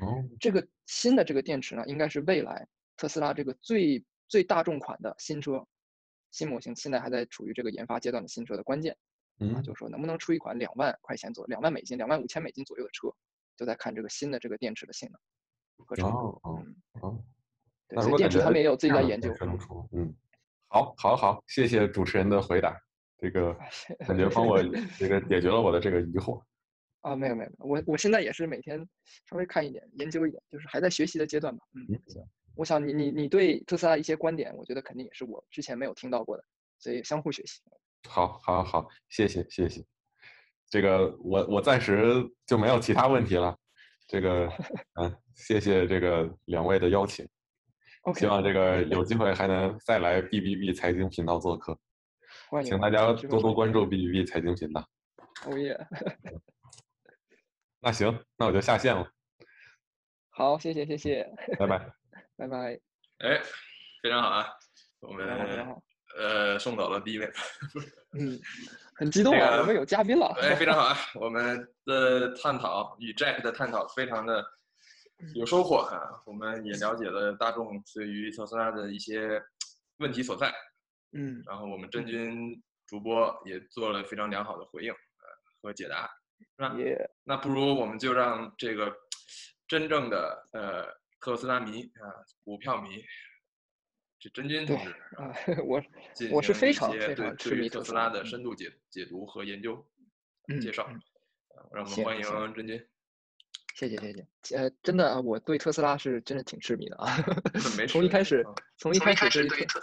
[0.00, 4.04] 哦，这个新的这个电池呢，应该是未来特斯拉这个最。
[4.28, 5.66] 最大众款的新车，
[6.30, 8.96] 新模型现在还在处于这个研发阶段的新车的关键，
[9.54, 13.08] 啊，就是说能不能出一款两万块钱左右、两万美金、两万五千美金左右的车，
[13.56, 16.64] 就在看这个新的这个电池的性能和成哦哦
[17.00, 17.24] 哦，
[17.88, 19.32] 对，所以电池他们也有自己在研究。
[19.92, 20.14] 嗯，
[20.68, 22.76] 好，好，好，谢谢主持人的回答，
[23.18, 23.52] 这个
[24.06, 24.62] 感觉帮我
[24.98, 26.42] 这个解决了我的这个疑惑。
[27.02, 28.78] 啊，没有没有，我我现在也是每天
[29.28, 31.62] 稍微看一点、研究一点，就是还在学习的阶段吧。
[31.74, 32.22] 嗯，行。
[32.56, 36.44] 我想你你你对特斯拉一些观点，我觉得肯定也是我之前没有听到过的，
[36.78, 37.60] 所以相互学习。
[38.08, 39.84] 好，好，好，谢谢，谢谢。
[40.68, 43.56] 这个我我暂时就没有其他问题了。
[44.06, 44.48] 这个
[45.00, 47.26] 嗯，谢谢这个两位的邀请。
[48.02, 48.20] OK。
[48.20, 51.78] 希望这个有机会还能再来 B B B 财经频道做客。
[52.50, 52.70] 欢迎。
[52.70, 54.86] 请大家多多关注 B B B 财经频道。
[55.46, 55.78] 哦耶。
[57.80, 59.10] 那行，那我就下线了。
[60.30, 61.30] 好，谢谢，谢谢。
[61.58, 62.03] 拜拜。
[62.36, 62.78] 拜拜。
[63.18, 63.40] 哎，
[64.02, 64.46] 非常好啊，
[65.00, 65.74] 我们
[66.18, 67.32] 呃送走了第一位。
[68.18, 68.38] 嗯，
[68.96, 69.58] 很激动啊！
[69.58, 70.26] 我们有嘉宾了。
[70.40, 70.96] 哎，非常好啊！
[71.14, 74.44] 我们的探讨与 Jack 的探讨非常的
[75.34, 76.22] 有收获啊！
[76.26, 79.42] 我们也了解了大众对于特斯拉的一些
[79.98, 80.52] 问题所在。
[81.12, 81.42] 嗯。
[81.46, 84.96] 然后我们真君主播也做了非常良好的回应呃
[85.62, 86.08] 和解答，
[86.56, 86.74] 是吧？
[87.24, 88.94] 那不如我们就让这个
[89.66, 90.86] 真正的呃
[91.24, 92.04] 特斯拉迷啊，
[92.44, 93.02] 股票迷。
[94.32, 95.34] 真君同志啊，
[95.66, 95.82] 我
[96.30, 99.86] 我是非常非常痴迷特斯拉的深度解解读和研究
[100.62, 100.86] 介绍，
[101.72, 102.78] 让我们欢迎真君。
[103.74, 107.16] 谢谢谢谢，呃，真的啊，我对特斯拉是真的挺痴迷的啊。
[107.88, 108.42] 从一开始，
[108.78, 109.80] 从一开始对特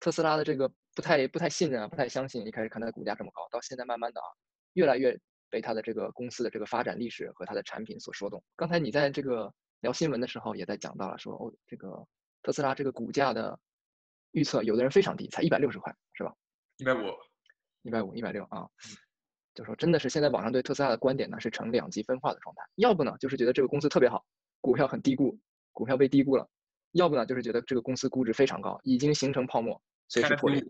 [0.00, 2.46] 特斯拉的这个不太不太信任啊，不太相信。
[2.46, 4.26] 一开始看它的股价这么高，到现在慢慢的啊，
[4.74, 8.42] 越来越被它的这个公司的这个发展历史和它的产品所说动。
[8.56, 12.06] 刚才你在这个聊新闻的时候也在讲到了，说哦这个。
[12.40, 13.58] 特斯拉这个股价的
[14.30, 16.32] 预测，有的人非常低，才一百六十块，是吧？
[16.76, 16.98] 一百五，
[17.82, 18.66] 一百五，一百六啊！
[19.54, 22.62] 就说真的是现在网上对特斯拉的观点呢，是呈两极分化的状态。
[22.76, 24.24] 要不呢，就是觉得这个公司特别好，
[24.60, 25.36] 股票很低估，
[25.72, 26.48] 股票被低估了；
[26.92, 30.64] 要不呢，就是觉得这个公司估值非常高，已经形成泡沫，随时破裂。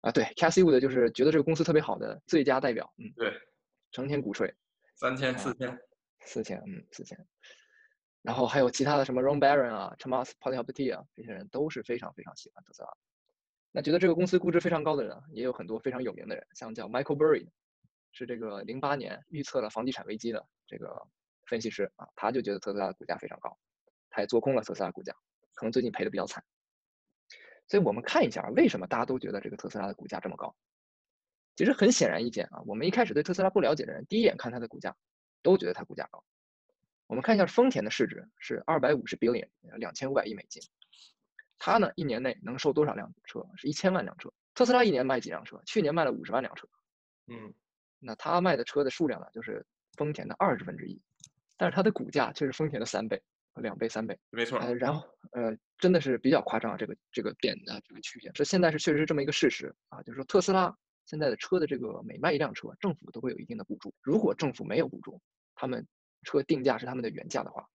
[0.00, 2.92] 啊，对，Casey Wood 就是觉得这个公司特别好的最佳代表。
[2.98, 3.32] 嗯，对，
[3.92, 4.52] 成天鼓吹，
[4.96, 5.78] 三千、四千、
[6.20, 7.16] 四千，嗯，四千。
[8.24, 12.88] 然后还有其他的什么 Ron Baron 啊，Thomas p o t i a p t i 啊，这些人都是非常非常喜欢特斯拉。
[13.70, 17.46] 那觉得这个公司估值非常高的人，也有很多非常有名的人，像叫 Michael Burry，
[18.12, 21.06] 是这个零八年预测了房地产危机的这个
[21.44, 23.54] 分析师啊，他就觉得特斯拉的股价非常高，
[24.08, 25.12] 他也做空了特斯拉股价，
[25.52, 26.42] 可能最近赔的比较惨。
[27.68, 30.56] 所以我们看一下为什么大家都觉得这个特斯拉的股价这么高。
[31.56, 34.96] 其实很显然一件啊，我们一开始对特斯拉不了解的人，第一眼看它的股价，
[35.42, 36.24] 都觉得它股价高。
[37.06, 40.62] 我们看一下丰田的市值是二百五十 billion，两千五百亿美金。
[41.58, 43.44] 它呢，一年内能售多少辆车？
[43.56, 44.32] 是一千万辆车。
[44.54, 45.60] 特斯拉一年卖几辆车？
[45.66, 46.68] 去年卖了五十万辆车。
[47.26, 47.52] 嗯，
[47.98, 49.64] 那它卖的车的数量呢，就是
[49.96, 51.00] 丰田的二十分之一。
[51.56, 53.22] 但是它的股价却是丰田的三倍、
[53.54, 54.18] 两倍、三倍。
[54.30, 54.58] 没错。
[54.58, 60.74] 呃，然后呃，真的是比较夸张啊，这个这个点的这个曲线，这现在是确实是这么一个事实啊，就是说特斯拉
[61.06, 63.94] 现在的车的这个每卖一辆车，政府都会有一定的补助。
[64.02, 65.20] 如果政府没有补助，
[65.54, 65.86] 他们
[66.24, 67.68] 车定价是他们的原价的话，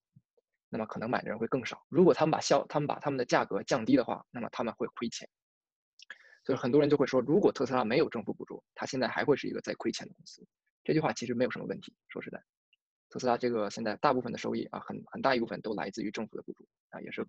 [0.67, 1.85] 那么可能买的人会更少。
[1.87, 5.29] 如果他们把销，他们把他们的价格降低的话，那么他们会亏钱。
[6.43, 10.45] 所以很多人就会说，如果特斯拉没有政府补助，它现在还会是一个在亏钱的公司。
[10.83, 11.93] 这句话其实没有什么问题。
[12.07, 12.41] 说实在，
[13.09, 17.27] 特斯拉这个现在大部分的收益啊，很很大一部分都来自于政府的补助啊，也是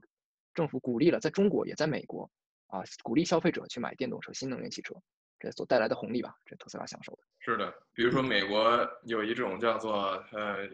[0.54, 2.30] 政府鼓励了，在中国也在美国
[2.68, 4.94] 啊，鼓励消费者去买电动车、新能源汽车。
[5.38, 7.22] 这所带来的红利吧，这特斯拉享受的。
[7.38, 10.68] 是的，比如说美国有一种叫做呃，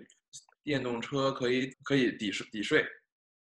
[0.67, 2.85] 电动车可以可以抵税抵税。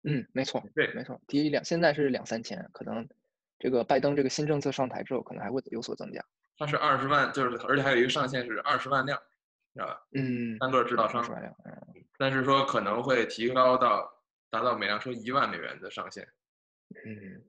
[0.02, 3.08] 嗯，没错，对，没错，抵两现在是两三千，可能
[3.56, 6.20] 这个拜登这个新政策上台之后，可能还会有所增加。
[6.58, 9.16] 它是二十万，就是而且还有一个上限是二十万辆，
[9.72, 10.02] 知道吧？
[10.12, 11.20] 嗯，单个制造商。
[11.20, 12.04] 二十万辆，嗯。
[12.18, 14.10] 但是说可能会提高到
[14.50, 16.26] 达到每辆车一万美元的上限。
[17.06, 17.40] 嗯。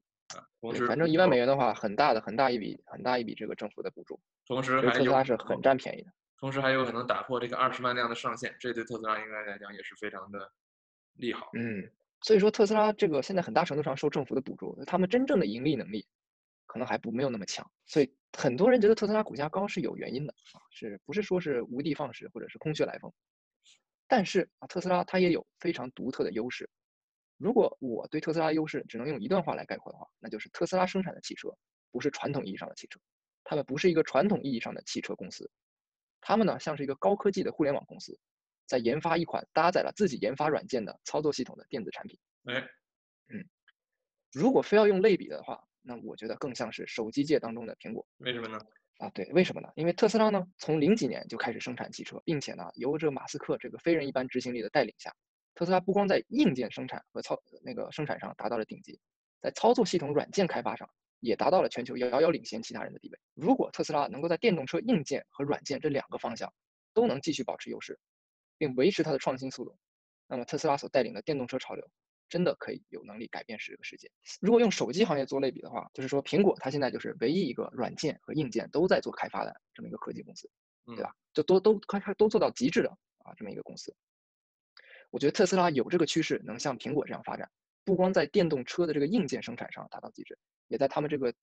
[0.61, 4.19] 同时，反正一万美元的话，很大的很大一笔很大一笔这个政府的补助。
[4.47, 6.09] 同时，特斯拉是很占便宜的。
[6.37, 10.51] 同时还有可能打破这个二十万辆的上限，这对特斯拉应该来讲也是非常的
[11.13, 11.49] 利好。
[11.53, 11.89] 嗯，
[12.21, 16.05] 所以说特斯拉这个现在很大程度上受政府的补助，他们真正的盈利能力
[16.65, 17.69] 可能还不没有那么强。
[17.85, 23.11] 所以很多人觉得特斯拉股价高是有原因的啊，是不是说是无的放矢或者是空穴来风？
[24.07, 26.69] 但是啊，特斯拉它也有非常独特的优势。
[27.37, 31.49] 如果我对特斯拉优势只能用一段话来概括的话，那就是特斯拉生产的汽车
[31.91, 32.99] 不是传统意义上的汽车，
[33.43, 35.49] 他们不是一个传统意义上的汽车公司，
[36.27, 38.19] 他们呢像是一个高科技的互联网公司，
[38.65, 42.19] 在研发一款搭载了自己研发软件的操作系统的电子产品。
[42.45, 42.55] 哎，
[43.27, 43.45] 嗯，
[44.33, 48.03] 如果非要用类比的话，那我觉得更像是手机界当中的苹果。
[48.17, 48.57] 为什么呢？
[48.97, 49.69] 啊，对，为什么呢？
[49.75, 55.13] 因为特斯拉呢从零几年就开始生产汽车，并且呢由这马斯克这个非人一般执行力的带领下。
[55.53, 58.99] 特斯拉不光在硬件生产和操那个生产上达到了顶级，
[59.41, 60.89] 在操作系统软件开发上
[61.25, 63.19] 也达到了全球遥遥领先其他人的地位。
[63.33, 66.53] 如果特斯拉能够在电动车硬件和软件这两个方向
[66.93, 67.99] 都能继续保持优势，
[68.57, 69.77] 并维持它的创新速度，
[70.27, 71.85] 那么特斯拉所带领的电动车潮流
[72.29, 74.09] 真的可以有能力改变这个世界。
[74.39, 80.49] 如果用手机行业做类比的话，就是说苹果它现在就是唯一一个软件和硬件都在做开发的这么一个科技公司，
[80.85, 81.13] 对吧？
[81.33, 83.93] 就都都开开都做到极致的啊这么一个公司。
[85.11, 87.49] 我觉得特斯拉有这个趋势，能像苹果这样发展，
[87.85, 91.33] 不光在电动车的这个硬件生产上达到极致，也在他们这个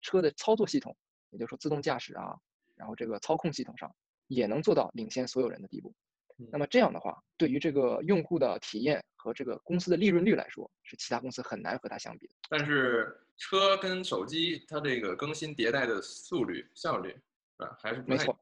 [0.00, 0.96] 车的操作系统，
[1.28, 2.34] 也就是说自动驾驶啊，
[2.74, 3.94] 然后这个操控系统上，
[4.26, 5.94] 也能做到领先所有人的地步。
[6.50, 12.34] 那么这样的话，对于这个用户的体验和这个公司的利润率来说，是其他公司很难和它相比的。
[12.48, 17.14] 但是车跟手机它这个更新迭代的速率效率，
[17.58, 17.76] 啊？
[17.78, 18.40] 还是没错，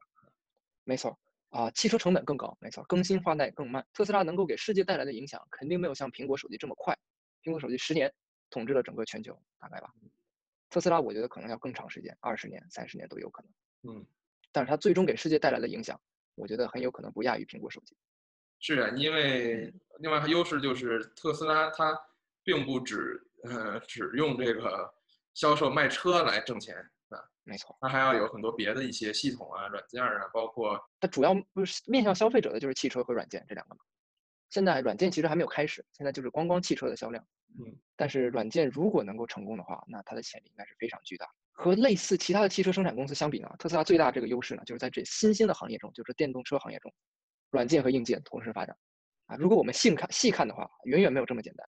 [0.85, 1.19] 没错
[1.49, 3.85] 啊，汽车成本更高，没错，更新换代更慢。
[3.91, 6.97] 特斯拉能够给世界带来的影响，肯定没有像苹果手机这么快。
[7.43, 8.13] 苹果手机十年
[8.49, 9.91] 统治了整个全球，大概吧。
[10.69, 13.95] 特斯拉我觉得可能要更长时间，二十年、三十年都有可能。
[13.95, 14.05] 嗯，
[14.51, 15.99] 但是它最终给世界带来的影响，
[16.35, 17.97] 我觉得很有可能不亚于苹果手机。
[18.59, 21.97] 是啊，因为另外优势就是特斯拉它
[22.43, 24.93] 并不只呃只用这个
[25.33, 26.75] 销售卖车来挣钱
[27.07, 33.81] 啊，没错，它还要有很多别的一些系统啊、软件啊，包括它主要不是面向消费者的就是汽车和软件这两个嘛。
[34.49, 37.25] 现在软件其实还没有开始，现在就是光光汽车的销量。
[37.59, 41.27] 嗯，但是软件如果能够成功的话，那它的潜力应该是非常巨大。
[41.51, 46.93] 和类似其他的汽车生产公司相比呢，特斯拉最大这个优势呢，就是在这新兴的行业中，就是电动车行业中，
[47.49, 48.77] 软件和硬件同时发展。
[49.25, 51.67] 啊，如果我们细看细看的话，远远没有这么简单。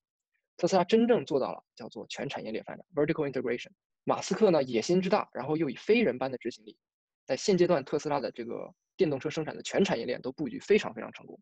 [0.58, 3.70] 特斯拉真正做到了叫做全产业链发展 （vertical integration）。
[4.04, 6.78] 马斯克呢野心之大，然后又以非人般的执行力，
[7.26, 11.40] 在现阶段特斯拉的这个电动车生产的全产业链都布局非常非常成功。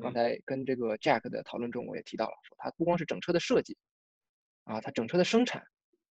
[0.00, 3.76] 刚才跟这个 Jack 的讨论中，我也提到了，说它不光是整车的设计，
[4.64, 5.64] 啊，它整车的生产、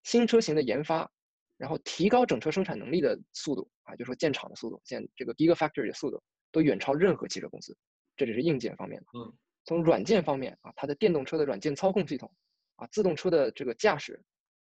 [0.04, 1.12] 新车型的研发，
[1.58, 7.78] 然后提高整车生产能力的速度，啊，就说建厂的速度，建这个 Gigafactory 的速度，都远超任何汽车公司。
[8.16, 9.08] 这只是硬件方面的。
[9.20, 9.34] 嗯，
[9.66, 12.32] 从软件方面啊，它的电动车的软件操控系统，
[12.76, 14.24] 啊，自动车的这个驾驶，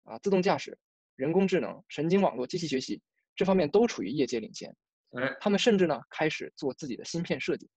[0.05, 0.77] 啊，自动驾驶、
[1.15, 3.01] 人工智能、神经网络、机器学习
[3.37, 4.75] 这方面都处于业界领先。
[5.11, 7.69] 哎，他们甚至呢开始做自己的芯片设计，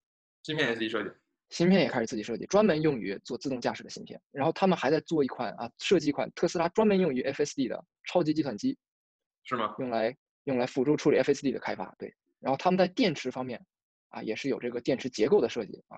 [0.43, 1.09] 芯片也自己设计。
[1.49, 4.21] 芯片也开始自己设计，专门用于做自动驾驶的芯片。
[4.31, 8.77] 然后他们还在做一款啊，设计一款特斯拉专门用于 FSD 的超级计算机，
[9.43, 9.75] 是吗？
[9.79, 11.93] 用来用来辅助处理 FSD 的开发。
[11.97, 12.13] 对。
[12.39, 13.65] 然后他们在电池方面
[14.09, 15.97] 啊，也是有这个电池结构的设计啊，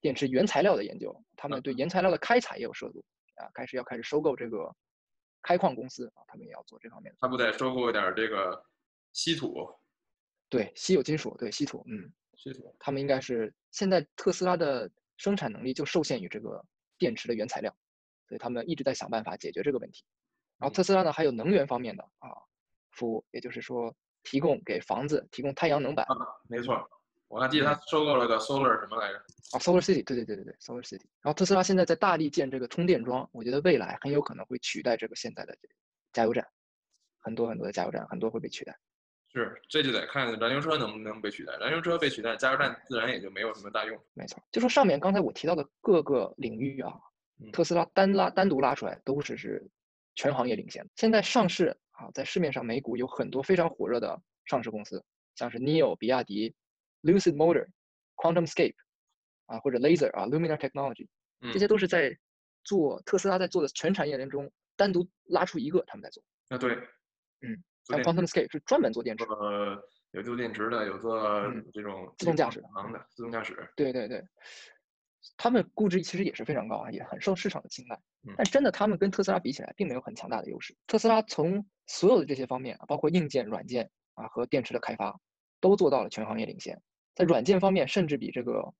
[0.00, 1.24] 电池原材料的研究。
[1.36, 3.04] 他们对原材料的开采也有涉足
[3.36, 4.70] 啊，开始要开始收购这个
[5.42, 7.18] 开矿公司啊，他们也要做这方面的。
[7.20, 8.62] 他不得收购一点这个
[9.12, 9.68] 稀土？
[10.48, 12.12] 对，稀有金属，对稀土，嗯。
[12.78, 16.64] 他们应该是现在特斯拉的生产能力就受限于这个
[16.98, 17.74] 电池的原材料，
[18.28, 20.04] 所以他们一直在想办法解决这个问题。
[20.58, 22.30] 然后特斯拉呢还有能源方面的啊
[22.92, 26.06] 服务，也就是说提供给房子提供太阳能板。
[26.48, 26.88] 没错，
[27.28, 29.18] 我还记得他收购了个 Solar 什么来着？
[29.52, 31.04] 啊，Solar City，对对对对对，Solar City。
[31.20, 35.56] 然后特斯拉现在在大力建这个充电桩，我觉得未来很有可能会取代这个现在的
[36.12, 36.46] 加油站，
[37.20, 38.78] 很多很多的加油站很多会被取代。
[39.34, 41.56] 是，这就得看燃油车能不能被取代。
[41.56, 43.98] 燃油车被取代，加油站自然也就没有什么大用。
[44.12, 46.92] 没错，就说上面刚才我提到的各个领域啊，
[47.50, 49.66] 特斯拉单拉单独拉出来都是是
[50.14, 50.86] 全行业领先。
[50.96, 55.02] 现在上市啊，在市面上美股有很多非常火热的上市公司，
[55.34, 56.54] 像是 NIO、比亚迪、
[57.02, 57.66] Lucid Motor、
[58.16, 58.74] QuantumScape
[59.46, 61.08] 啊，或者 Laser 啊、Luminar Technology，
[61.52, 62.14] 这些都是在
[62.64, 66.22] 做特斯拉在做的全产业链中单独拉出一个，他们在做。
[66.50, 66.74] 啊，对，
[67.40, 67.64] 嗯。
[67.84, 71.20] 像 QuantumScape 是专门做电池，呃，有做电池的，有做
[71.72, 72.68] 这种自动驾驶的，
[73.10, 73.68] 自动驾驶。
[73.74, 74.22] 对对对，
[75.36, 78.00] 他们估值其实也是非常高啊，也很受市场的青睐。
[78.36, 80.76] 但真的，他们跟特斯拉比起来，并没有很强大的优势。
[80.86, 85.18] 特斯拉从所有的这些方面啊，包括硬件、软件啊和电池的开发，
[85.60, 86.80] 都做到了全行业领先。
[87.16, 88.72] 在软件方面，甚至比这个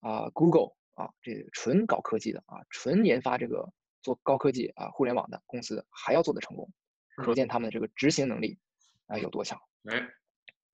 [0.00, 3.70] 啊 Google 啊这纯搞科技的啊纯研发这个
[4.02, 6.68] 做高科技啊互联网的公司还要做得成功。
[7.16, 8.58] 可见他们的这个执行能力
[9.06, 9.60] 啊有多强？
[9.84, 9.98] 哎，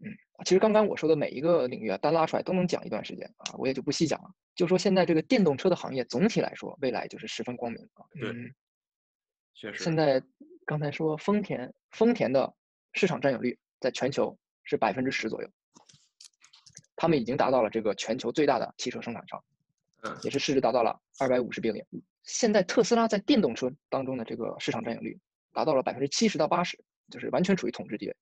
[0.01, 0.13] 嗯，
[0.45, 4.31] 其实刚刚我说的每一个领域啊，单拉出来都能讲一段时间啊，我也就不细讲了。
[4.55, 8.05] 就说现在这个电动车的行业总体来说，未来就是十分光明啊。
[8.21, 8.33] 对，
[9.55, 9.83] 确实。
[9.83, 10.23] 现在
[10.67, 12.55] 刚才说丰田，丰田的
[12.93, 15.49] 市场占有率在全球是百分之十左右，
[16.97, 19.43] 他们已经达到了这个全球最大的汽车生产商，
[20.03, 21.85] 嗯，也是市值达到了二百五十 billion。
[22.25, 25.19] 现在特斯拉在电动车当中的这个市场占有率。
[25.59, 26.79] 达到了百分之七十到八十，
[27.11, 28.17] 就是完全处于统治地位。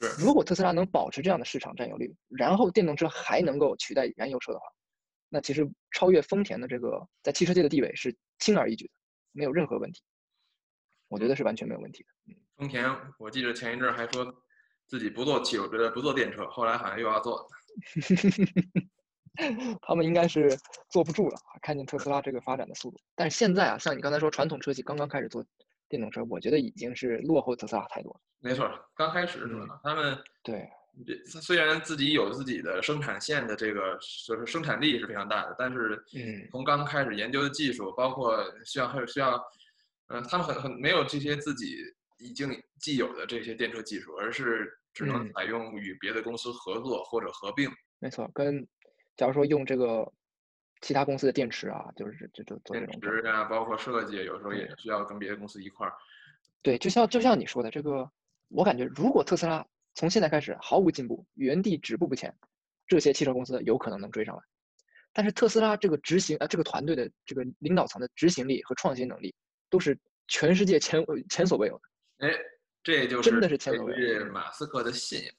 [0.00, 4.64] 是，如果特斯拉能保持这样的市场占有率，然后电动车还能够取代燃油车的话，
[5.28, 8.92] 那其实超越丰田的这个在汽车界的地位是轻而易举的，
[9.32, 10.00] 没有任何问题。
[11.08, 12.08] 我觉得是完全没有问题的。
[12.28, 14.34] 嗯，丰田，我记得前一阵还说
[14.86, 17.46] 自己不做汽油车，不做电车，后来好像又要做。
[19.82, 20.58] 他们应该是
[20.88, 22.98] 坐不住了，看见特斯拉这个发展的速度。
[23.14, 25.44] 但是现在啊，像你刚才说，传统车企刚刚开始做。
[25.92, 28.20] 电动车，我觉得已经是落后特斯拉太多了。
[28.40, 29.78] 没错，刚开始是吧？
[29.84, 30.66] 他们对，
[31.26, 39.38] 虽然自己有自己的生产线的这个就是生产力是非常大的，但是嗯，从刚开始研究的技术，包括需要还有需要，
[40.08, 41.76] 嗯，他们很很没有这些自己
[42.18, 47.70] 已经既有的这些电车技术，而是只能采用与别的公司合作或者合并。
[47.98, 48.66] 没错，跟
[49.14, 50.10] 假如说用这个。
[50.82, 55.94] 其他公司的电池啊，就是这这做这种电池啊，包括设计，有时候也需要跟别的公司一块儿。
[56.60, 58.10] 对，就像就像你说的这个，
[58.48, 62.36] 我感觉如果特斯拉从现在开始毫无进步，原地止步不前，
[62.86, 64.42] 这些汽车公司有可能能追上来。
[65.12, 69.34] 但是特斯拉这个执行啊，这个团队的这个领导层的执行力和创新能力，
[69.70, 72.26] 都是全世界前前所未有的。
[72.26, 72.34] 哎，
[72.82, 74.26] 这就是真的是前所未有。
[74.32, 75.34] 马斯克的信仰。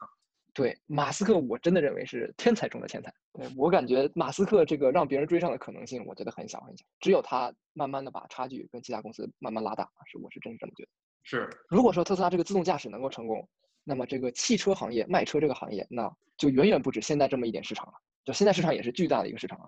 [0.54, 3.12] 对马斯克，我真的认为是天才中的天才。
[3.34, 6.86] 对我感觉马斯克这个让别人追上的可能性，我觉得很小很小。
[7.00, 10.90] 只有他慢慢的把差距跟其他公司慢慢拉大，是我是真是这么觉得。
[11.24, 13.48] 是，如果说特斯拉这个自动驾驶能够成功，
[13.84, 17.94] 那么这个汽车行业卖车这个行业，那就远远不止现在这么一点市场了。
[18.24, 19.68] 就现在市场也是巨大的一个市场啊。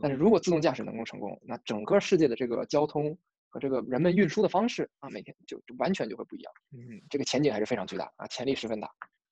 [0.00, 6.52] 但是如果自动驾驶能够成功，那整个世界的这个交通和这个人们运输的方式啊，每天就就完全就会不一样。
[6.72, 8.88] 嗯，这个前景还是非常巨大啊，潜力十分大。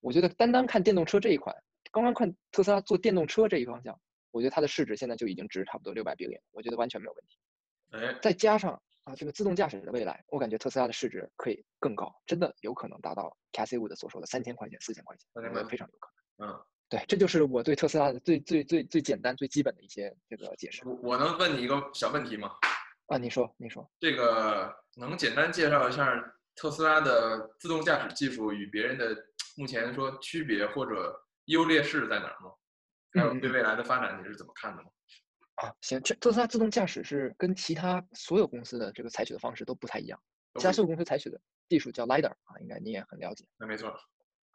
[0.07, 1.53] 我觉得单单看电动车这一款，
[1.91, 4.01] 刚刚看特斯拉做电动车这一方向，
[4.31, 7.37] 我觉得它的市值现在就已经值差不多六百 billion，我觉得完全没有问题。
[7.91, 16.51] 哎，再加上啊，这个自动驾驶的未来，我感觉特斯拉的市值可以更高，真的有可能达到 Casey Wood 所说的三千块钱、四千块钱，我觉得非常有可能。
[16.51, 20.87] 嗯，对，这就是我对特斯拉的最最最最简单、最基本的一些这个解释。
[21.03, 22.53] 我能问你一个小问题吗？
[23.09, 23.91] 啊，你说，你说。
[23.99, 26.07] 这个能简单介绍一下
[26.55, 29.17] 特斯拉的自动驾驶技术与别人的？
[29.57, 31.15] 目前说区别或者
[31.47, 32.53] 优劣势在哪儿吗？
[33.13, 34.91] 还有对未来的发展你是怎么看的吗？
[35.55, 40.21] 啊，行，这特斯拉自动驾驶是跟其他所有公司的这个采取的方式都不太一样。
[40.57, 43.47] 其他所有公司采取的技术叫 lidar 啊，应该你也很了解。
[43.57, 43.89] 那没错。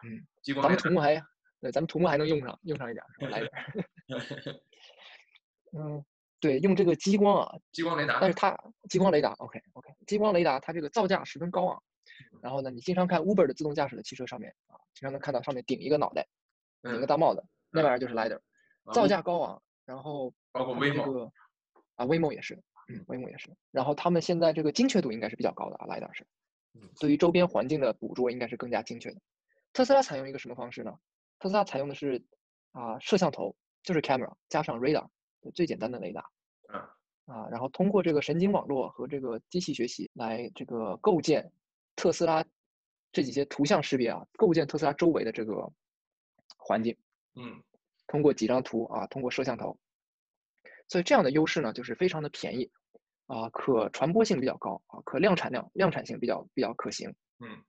[0.05, 0.63] 嗯，激光。
[0.63, 1.15] 咱们土木还，
[1.59, 3.85] 对，咱们土木还能用上用上一点是吧？lidar。
[5.73, 6.05] 嗯，
[6.39, 7.57] 对，用这个激光啊。
[7.71, 8.19] 激光雷达。
[8.19, 8.55] 但是它
[8.89, 11.83] 激光雷达，OK OK，激光雷达它这个造价十分高昂。
[12.41, 16.27] 然后呢，你经常看 Uber 的自动驾驶的汽车上面啊，经常能看到上面顶一个脑袋，
[16.81, 18.39] 顶个大帽子，那玩意儿就是 lidar，
[18.93, 19.61] 造价高昂。
[19.85, 21.31] 然后包括 Waymo
[21.95, 22.55] 啊，Waymo 也是，
[22.87, 23.49] 嗯，Waymo 也是。
[23.71, 26.25] 然后他们现在这个精确度应该是比较高的啊，lidar 是，
[26.99, 29.19] 对于周边环境的捕捉应该是更加精确的。
[29.73, 30.93] 特斯拉采用一个什么方式呢？
[31.39, 32.23] 特斯拉采用的是
[32.71, 35.07] 啊，摄像头就是 camera 加上 radar，
[35.53, 36.29] 最简单的雷达。
[36.73, 36.79] 嗯。
[37.25, 41.51] 啊，然后通过这个神经网络和这个机器学习来这个构建。
[42.01, 42.43] 特斯拉
[43.11, 45.71] 这几些图像识别啊，构建特斯拉周围的这个
[46.57, 46.97] 环境，
[47.35, 47.61] 嗯，
[48.07, 49.77] 通过几张图啊，通过摄像头，
[50.87, 52.71] 所以这样的优势呢，就是非常的便宜
[53.27, 57.63] 啊，可传播性比较高啊，可量产量量产性比较比较可行，嗯，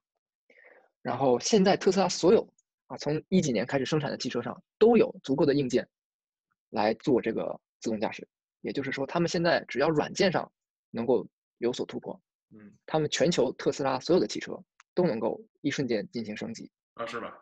[1.03, 2.49] 然后现在特斯拉所有
[2.87, 5.87] 啊，从一几年开始生产的汽车上都有足够的硬件
[6.71, 8.27] 来做这个自动驾驶，
[8.63, 10.51] 也就是说，他们现在只要软件上
[10.91, 11.29] 能够
[11.59, 12.19] 有所突破。
[12.53, 14.63] 嗯，他们全球特斯拉所有的汽车
[14.95, 17.07] 都能够一瞬间进行升级啊？
[17.07, 17.33] 是吧？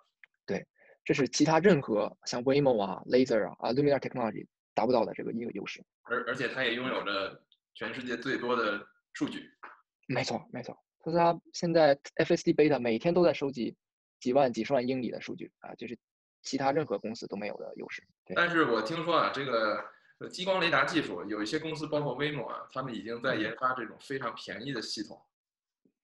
[0.47, 0.67] 对，
[1.05, 5.85] 这是其他任何像 Waymo 啊、Laser 啊、啊 Luminar Technology 达不到的这个一个优势。
[6.03, 7.43] 而而且它也拥有着
[7.75, 9.51] 全世界最多的数据。
[10.07, 10.77] 没错，没错。
[11.03, 13.77] 特斯拉现在 FSD Beta 每天都在收集
[14.21, 15.99] 几万、几十万英里的数据啊，这是
[16.43, 18.03] 其他任何公司都没有的优势。
[18.35, 19.85] 但是我听说啊，这个。
[20.29, 25.19] 激光雷达技术有一些公司，包括 Waymo 啊，他们已经在研发这种非常便宜的系统，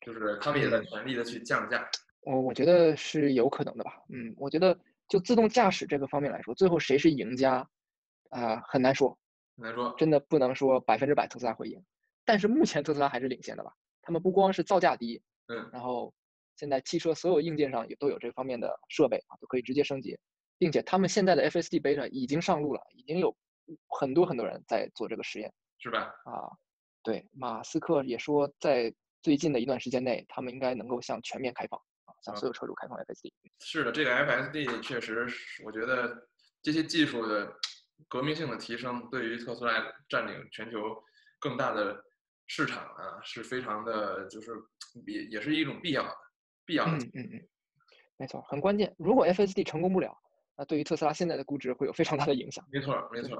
[0.00, 1.86] 就是他们也在全力的去降价。
[2.22, 3.92] 我我觉得是有可能的吧。
[4.08, 7.68] 嗯，我觉得就自动驾驶这个方面来说，最后谁是赢家
[8.30, 9.18] 啊，很难说，
[9.56, 11.84] 很难说，真的不能说百分之百特斯拉会赢。
[12.24, 13.72] 但是目前特斯拉还是领先的吧？
[14.00, 16.14] 他们不光是造价低，嗯，然后
[16.56, 20.18] 现在汽车所有硬件上也都有这方面的设备啊，都可以直接升级，
[20.56, 23.36] 并且他们现在的 FSD Beta 已经上路了，已经有。
[23.88, 26.12] 很多很多人在做这个实验，是吧？
[26.24, 26.50] 啊，
[27.02, 33.32] 对，马斯克也说，在最近的一段时间内，他们应该能够向全面开放啊，向所有车主开放 FSD。
[33.60, 35.26] 是的，这个 FSD 确实，
[35.64, 36.28] 我觉得
[36.62, 37.52] 这些技术的
[38.08, 39.72] 革命性的提升，对于特斯拉
[40.08, 40.78] 占领全球
[41.38, 42.02] 更大的
[42.46, 44.52] 市场啊，是非常的，就是
[45.06, 46.14] 也也是一种必要的、
[46.64, 46.92] 必要的。
[46.92, 47.48] 嗯嗯嗯，
[48.16, 48.94] 没错，很关键。
[48.98, 50.16] 如果 FSD 成功不了。
[50.56, 52.64] 那对于特斯拉现在的估值会有非常大的影响。
[52.72, 53.36] 没错，没错，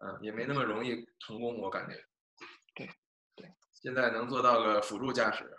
[0.00, 1.96] 嗯，也没那么容易成功，我感觉。
[2.74, 2.88] 对，
[3.34, 3.50] 对。
[3.72, 5.50] 现在能做到个辅助驾驶，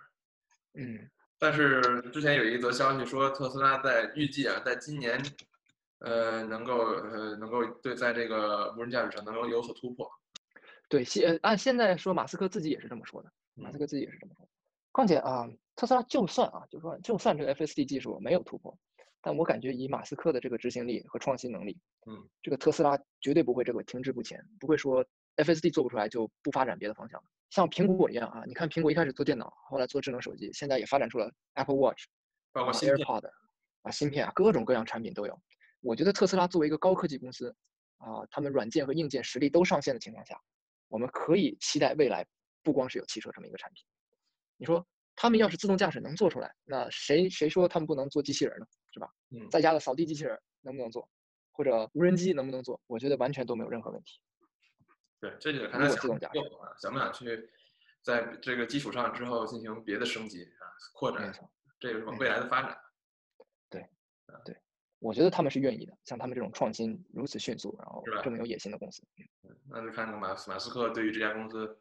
[0.75, 1.09] 嗯。
[1.41, 5.17] 但是之前有一则消息说，特斯拉在预计啊，在今年，
[5.99, 10.05] 呃，能够呃能够对在这个无人驾驶上能够有所突破。
[10.89, 13.31] 对，现按现在说，马斯克自己也是这么说的。
[13.55, 14.47] 马斯克自己也是这么说。
[14.91, 18.77] 况且啊，特斯拉就算啊，就说就算这个 FSD 技术没有突破。
[19.21, 25.05] 但我感觉以马斯克的这个执行力和创新能力，嗯，这个特斯拉绝对不会这个停滞不前，不会说
[25.35, 27.21] FSD 做不出来就不发展别的方向。
[27.49, 32.05] 像苹果一样啊，你看苹果一开始做电脑，后来做智能手机，现在也发展出了 Apple Watch，
[32.51, 33.27] 包括 AirPod，
[33.81, 35.37] 啊，芯片啊，各种各样产品都有。
[35.81, 37.53] 我觉得特斯拉作为一个高科技公司，
[37.97, 40.39] 啊，他们软件和硬件实力都上线的情况下，
[40.87, 42.25] 我们可以期待未来
[42.63, 43.83] 不光是有汽车这么一个产品。
[44.57, 48.65] 你说他们要是自动驾驶能做出来，那谁谁说他们不能做机器人呢？
[48.91, 49.13] 是吧？
[49.31, 51.07] 嗯，在家的扫地机器人能不能做，
[51.51, 52.81] 或者无人机能不能做？
[52.87, 54.19] 我觉得完全都没有任何问题。
[55.19, 56.19] 对，这就看他想不
[56.77, 57.49] 想不想去
[58.01, 60.63] 在这个基础上之后进行别的升级啊，
[60.93, 61.33] 扩展，
[61.79, 62.77] 这个是未来的发展。
[63.69, 63.85] 对，
[64.45, 64.57] 对，
[64.99, 65.97] 我觉得他们是愿意的。
[66.05, 69.03] 像他们这种创新如此迅速，然后这么有野心的公司，
[69.69, 71.79] 那就看马马斯克对于这家公司。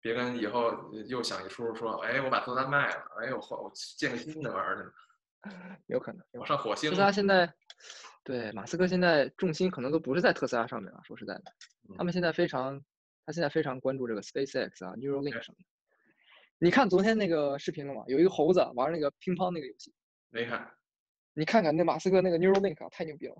[0.00, 4.88] 别跟以后又想一出说，哎，我把特斯拉卖了，哎，我换我建个新的玩意儿去。
[5.86, 6.90] 有可能，我上火星。
[6.90, 7.52] 特斯拉现在，
[8.24, 11.00] 对马斯克现在重心可能都不是在特斯拉上面了。
[11.04, 11.44] 说实在的，
[11.96, 12.82] 他们现在非常，
[13.24, 15.64] 他现在非常关注这个 SpaceX 啊，Neuralink 什么的。
[16.58, 18.02] 你看昨天那个视频了吗？
[18.08, 19.92] 有一个猴子玩那个乒乓那个游戏。
[20.30, 20.70] 没看。
[21.34, 23.34] 你看看那马斯克那个 Neuralink 啊，太牛逼了！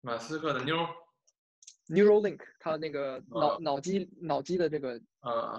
[0.00, 0.76] 马斯克的妞。
[1.88, 5.00] Neuralink，它那个脑脑机脑机的这个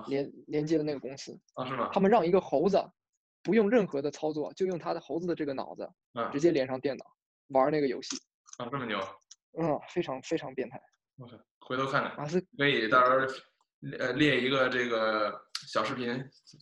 [0.08, 1.90] 连连接的那个公司啊，是吗？
[1.94, 2.78] 他们让一个猴子
[3.48, 5.90] 不用任何的操作，就用他的猴子的这个脑子，
[6.34, 7.06] 直接连上电脑
[7.48, 8.18] 玩那个游戏
[8.58, 9.00] 啊，这么牛？
[9.58, 10.78] 嗯，非常非常变态。
[11.16, 12.14] 我靠，回头看看。
[12.18, 13.34] 马斯可以到时候
[13.98, 15.34] 呃列一个这个
[15.66, 16.08] 小视频，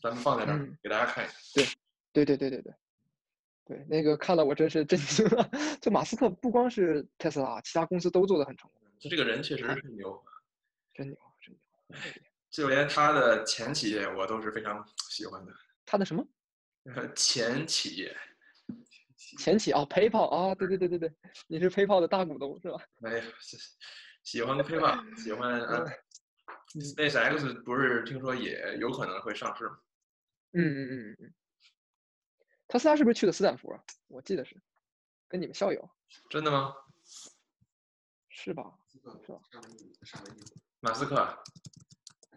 [0.03, 1.33] 咱们放在这儿给大家看一下。
[1.55, 1.65] 对，
[2.13, 2.73] 对对对对对
[3.65, 5.49] 对，对那个看了我真是震惊了。
[5.81, 8.87] 就马斯克不光是特斯拉，其他公司都做得很成功。
[8.99, 10.23] 这个人确实是牛，
[10.93, 11.59] 真牛，真牛！
[12.51, 15.51] 就连他的前企业我都是非常喜欢的。
[15.85, 16.25] 他的什么？
[17.15, 18.15] 前企业，
[19.39, 21.13] 前企啊，PayPal 啊，对对对对对，
[21.47, 22.77] 你是 PayPal 的大股东是吧？
[23.03, 23.25] 哎呀，
[24.23, 25.85] 喜欢 PayPal，喜欢啊。
[26.75, 29.77] SpaceX 不是听说也有可能会上市吗？
[30.51, 31.33] 嗯嗯嗯嗯嗯。
[32.67, 33.71] 特斯拉是不是去的斯坦福？
[33.71, 34.55] 啊我记得是，
[35.27, 35.89] 跟你们校友。
[36.29, 36.73] 真的吗？
[38.29, 38.63] 是吧？
[38.91, 38.99] 是
[39.31, 39.39] 吧？
[40.81, 41.15] 马斯克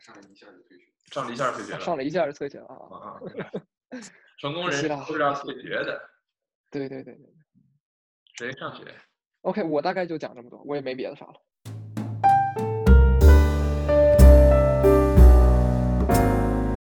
[0.00, 3.20] 上了一下就退学，上了一下退学了，上了一下就退学了啊！
[4.38, 6.00] 成功人不知道退学的，
[6.70, 7.34] 对对对对对。
[8.34, 8.84] 谁上学
[9.42, 11.34] ？OK，我大概就讲这么多，我也没别的啥了。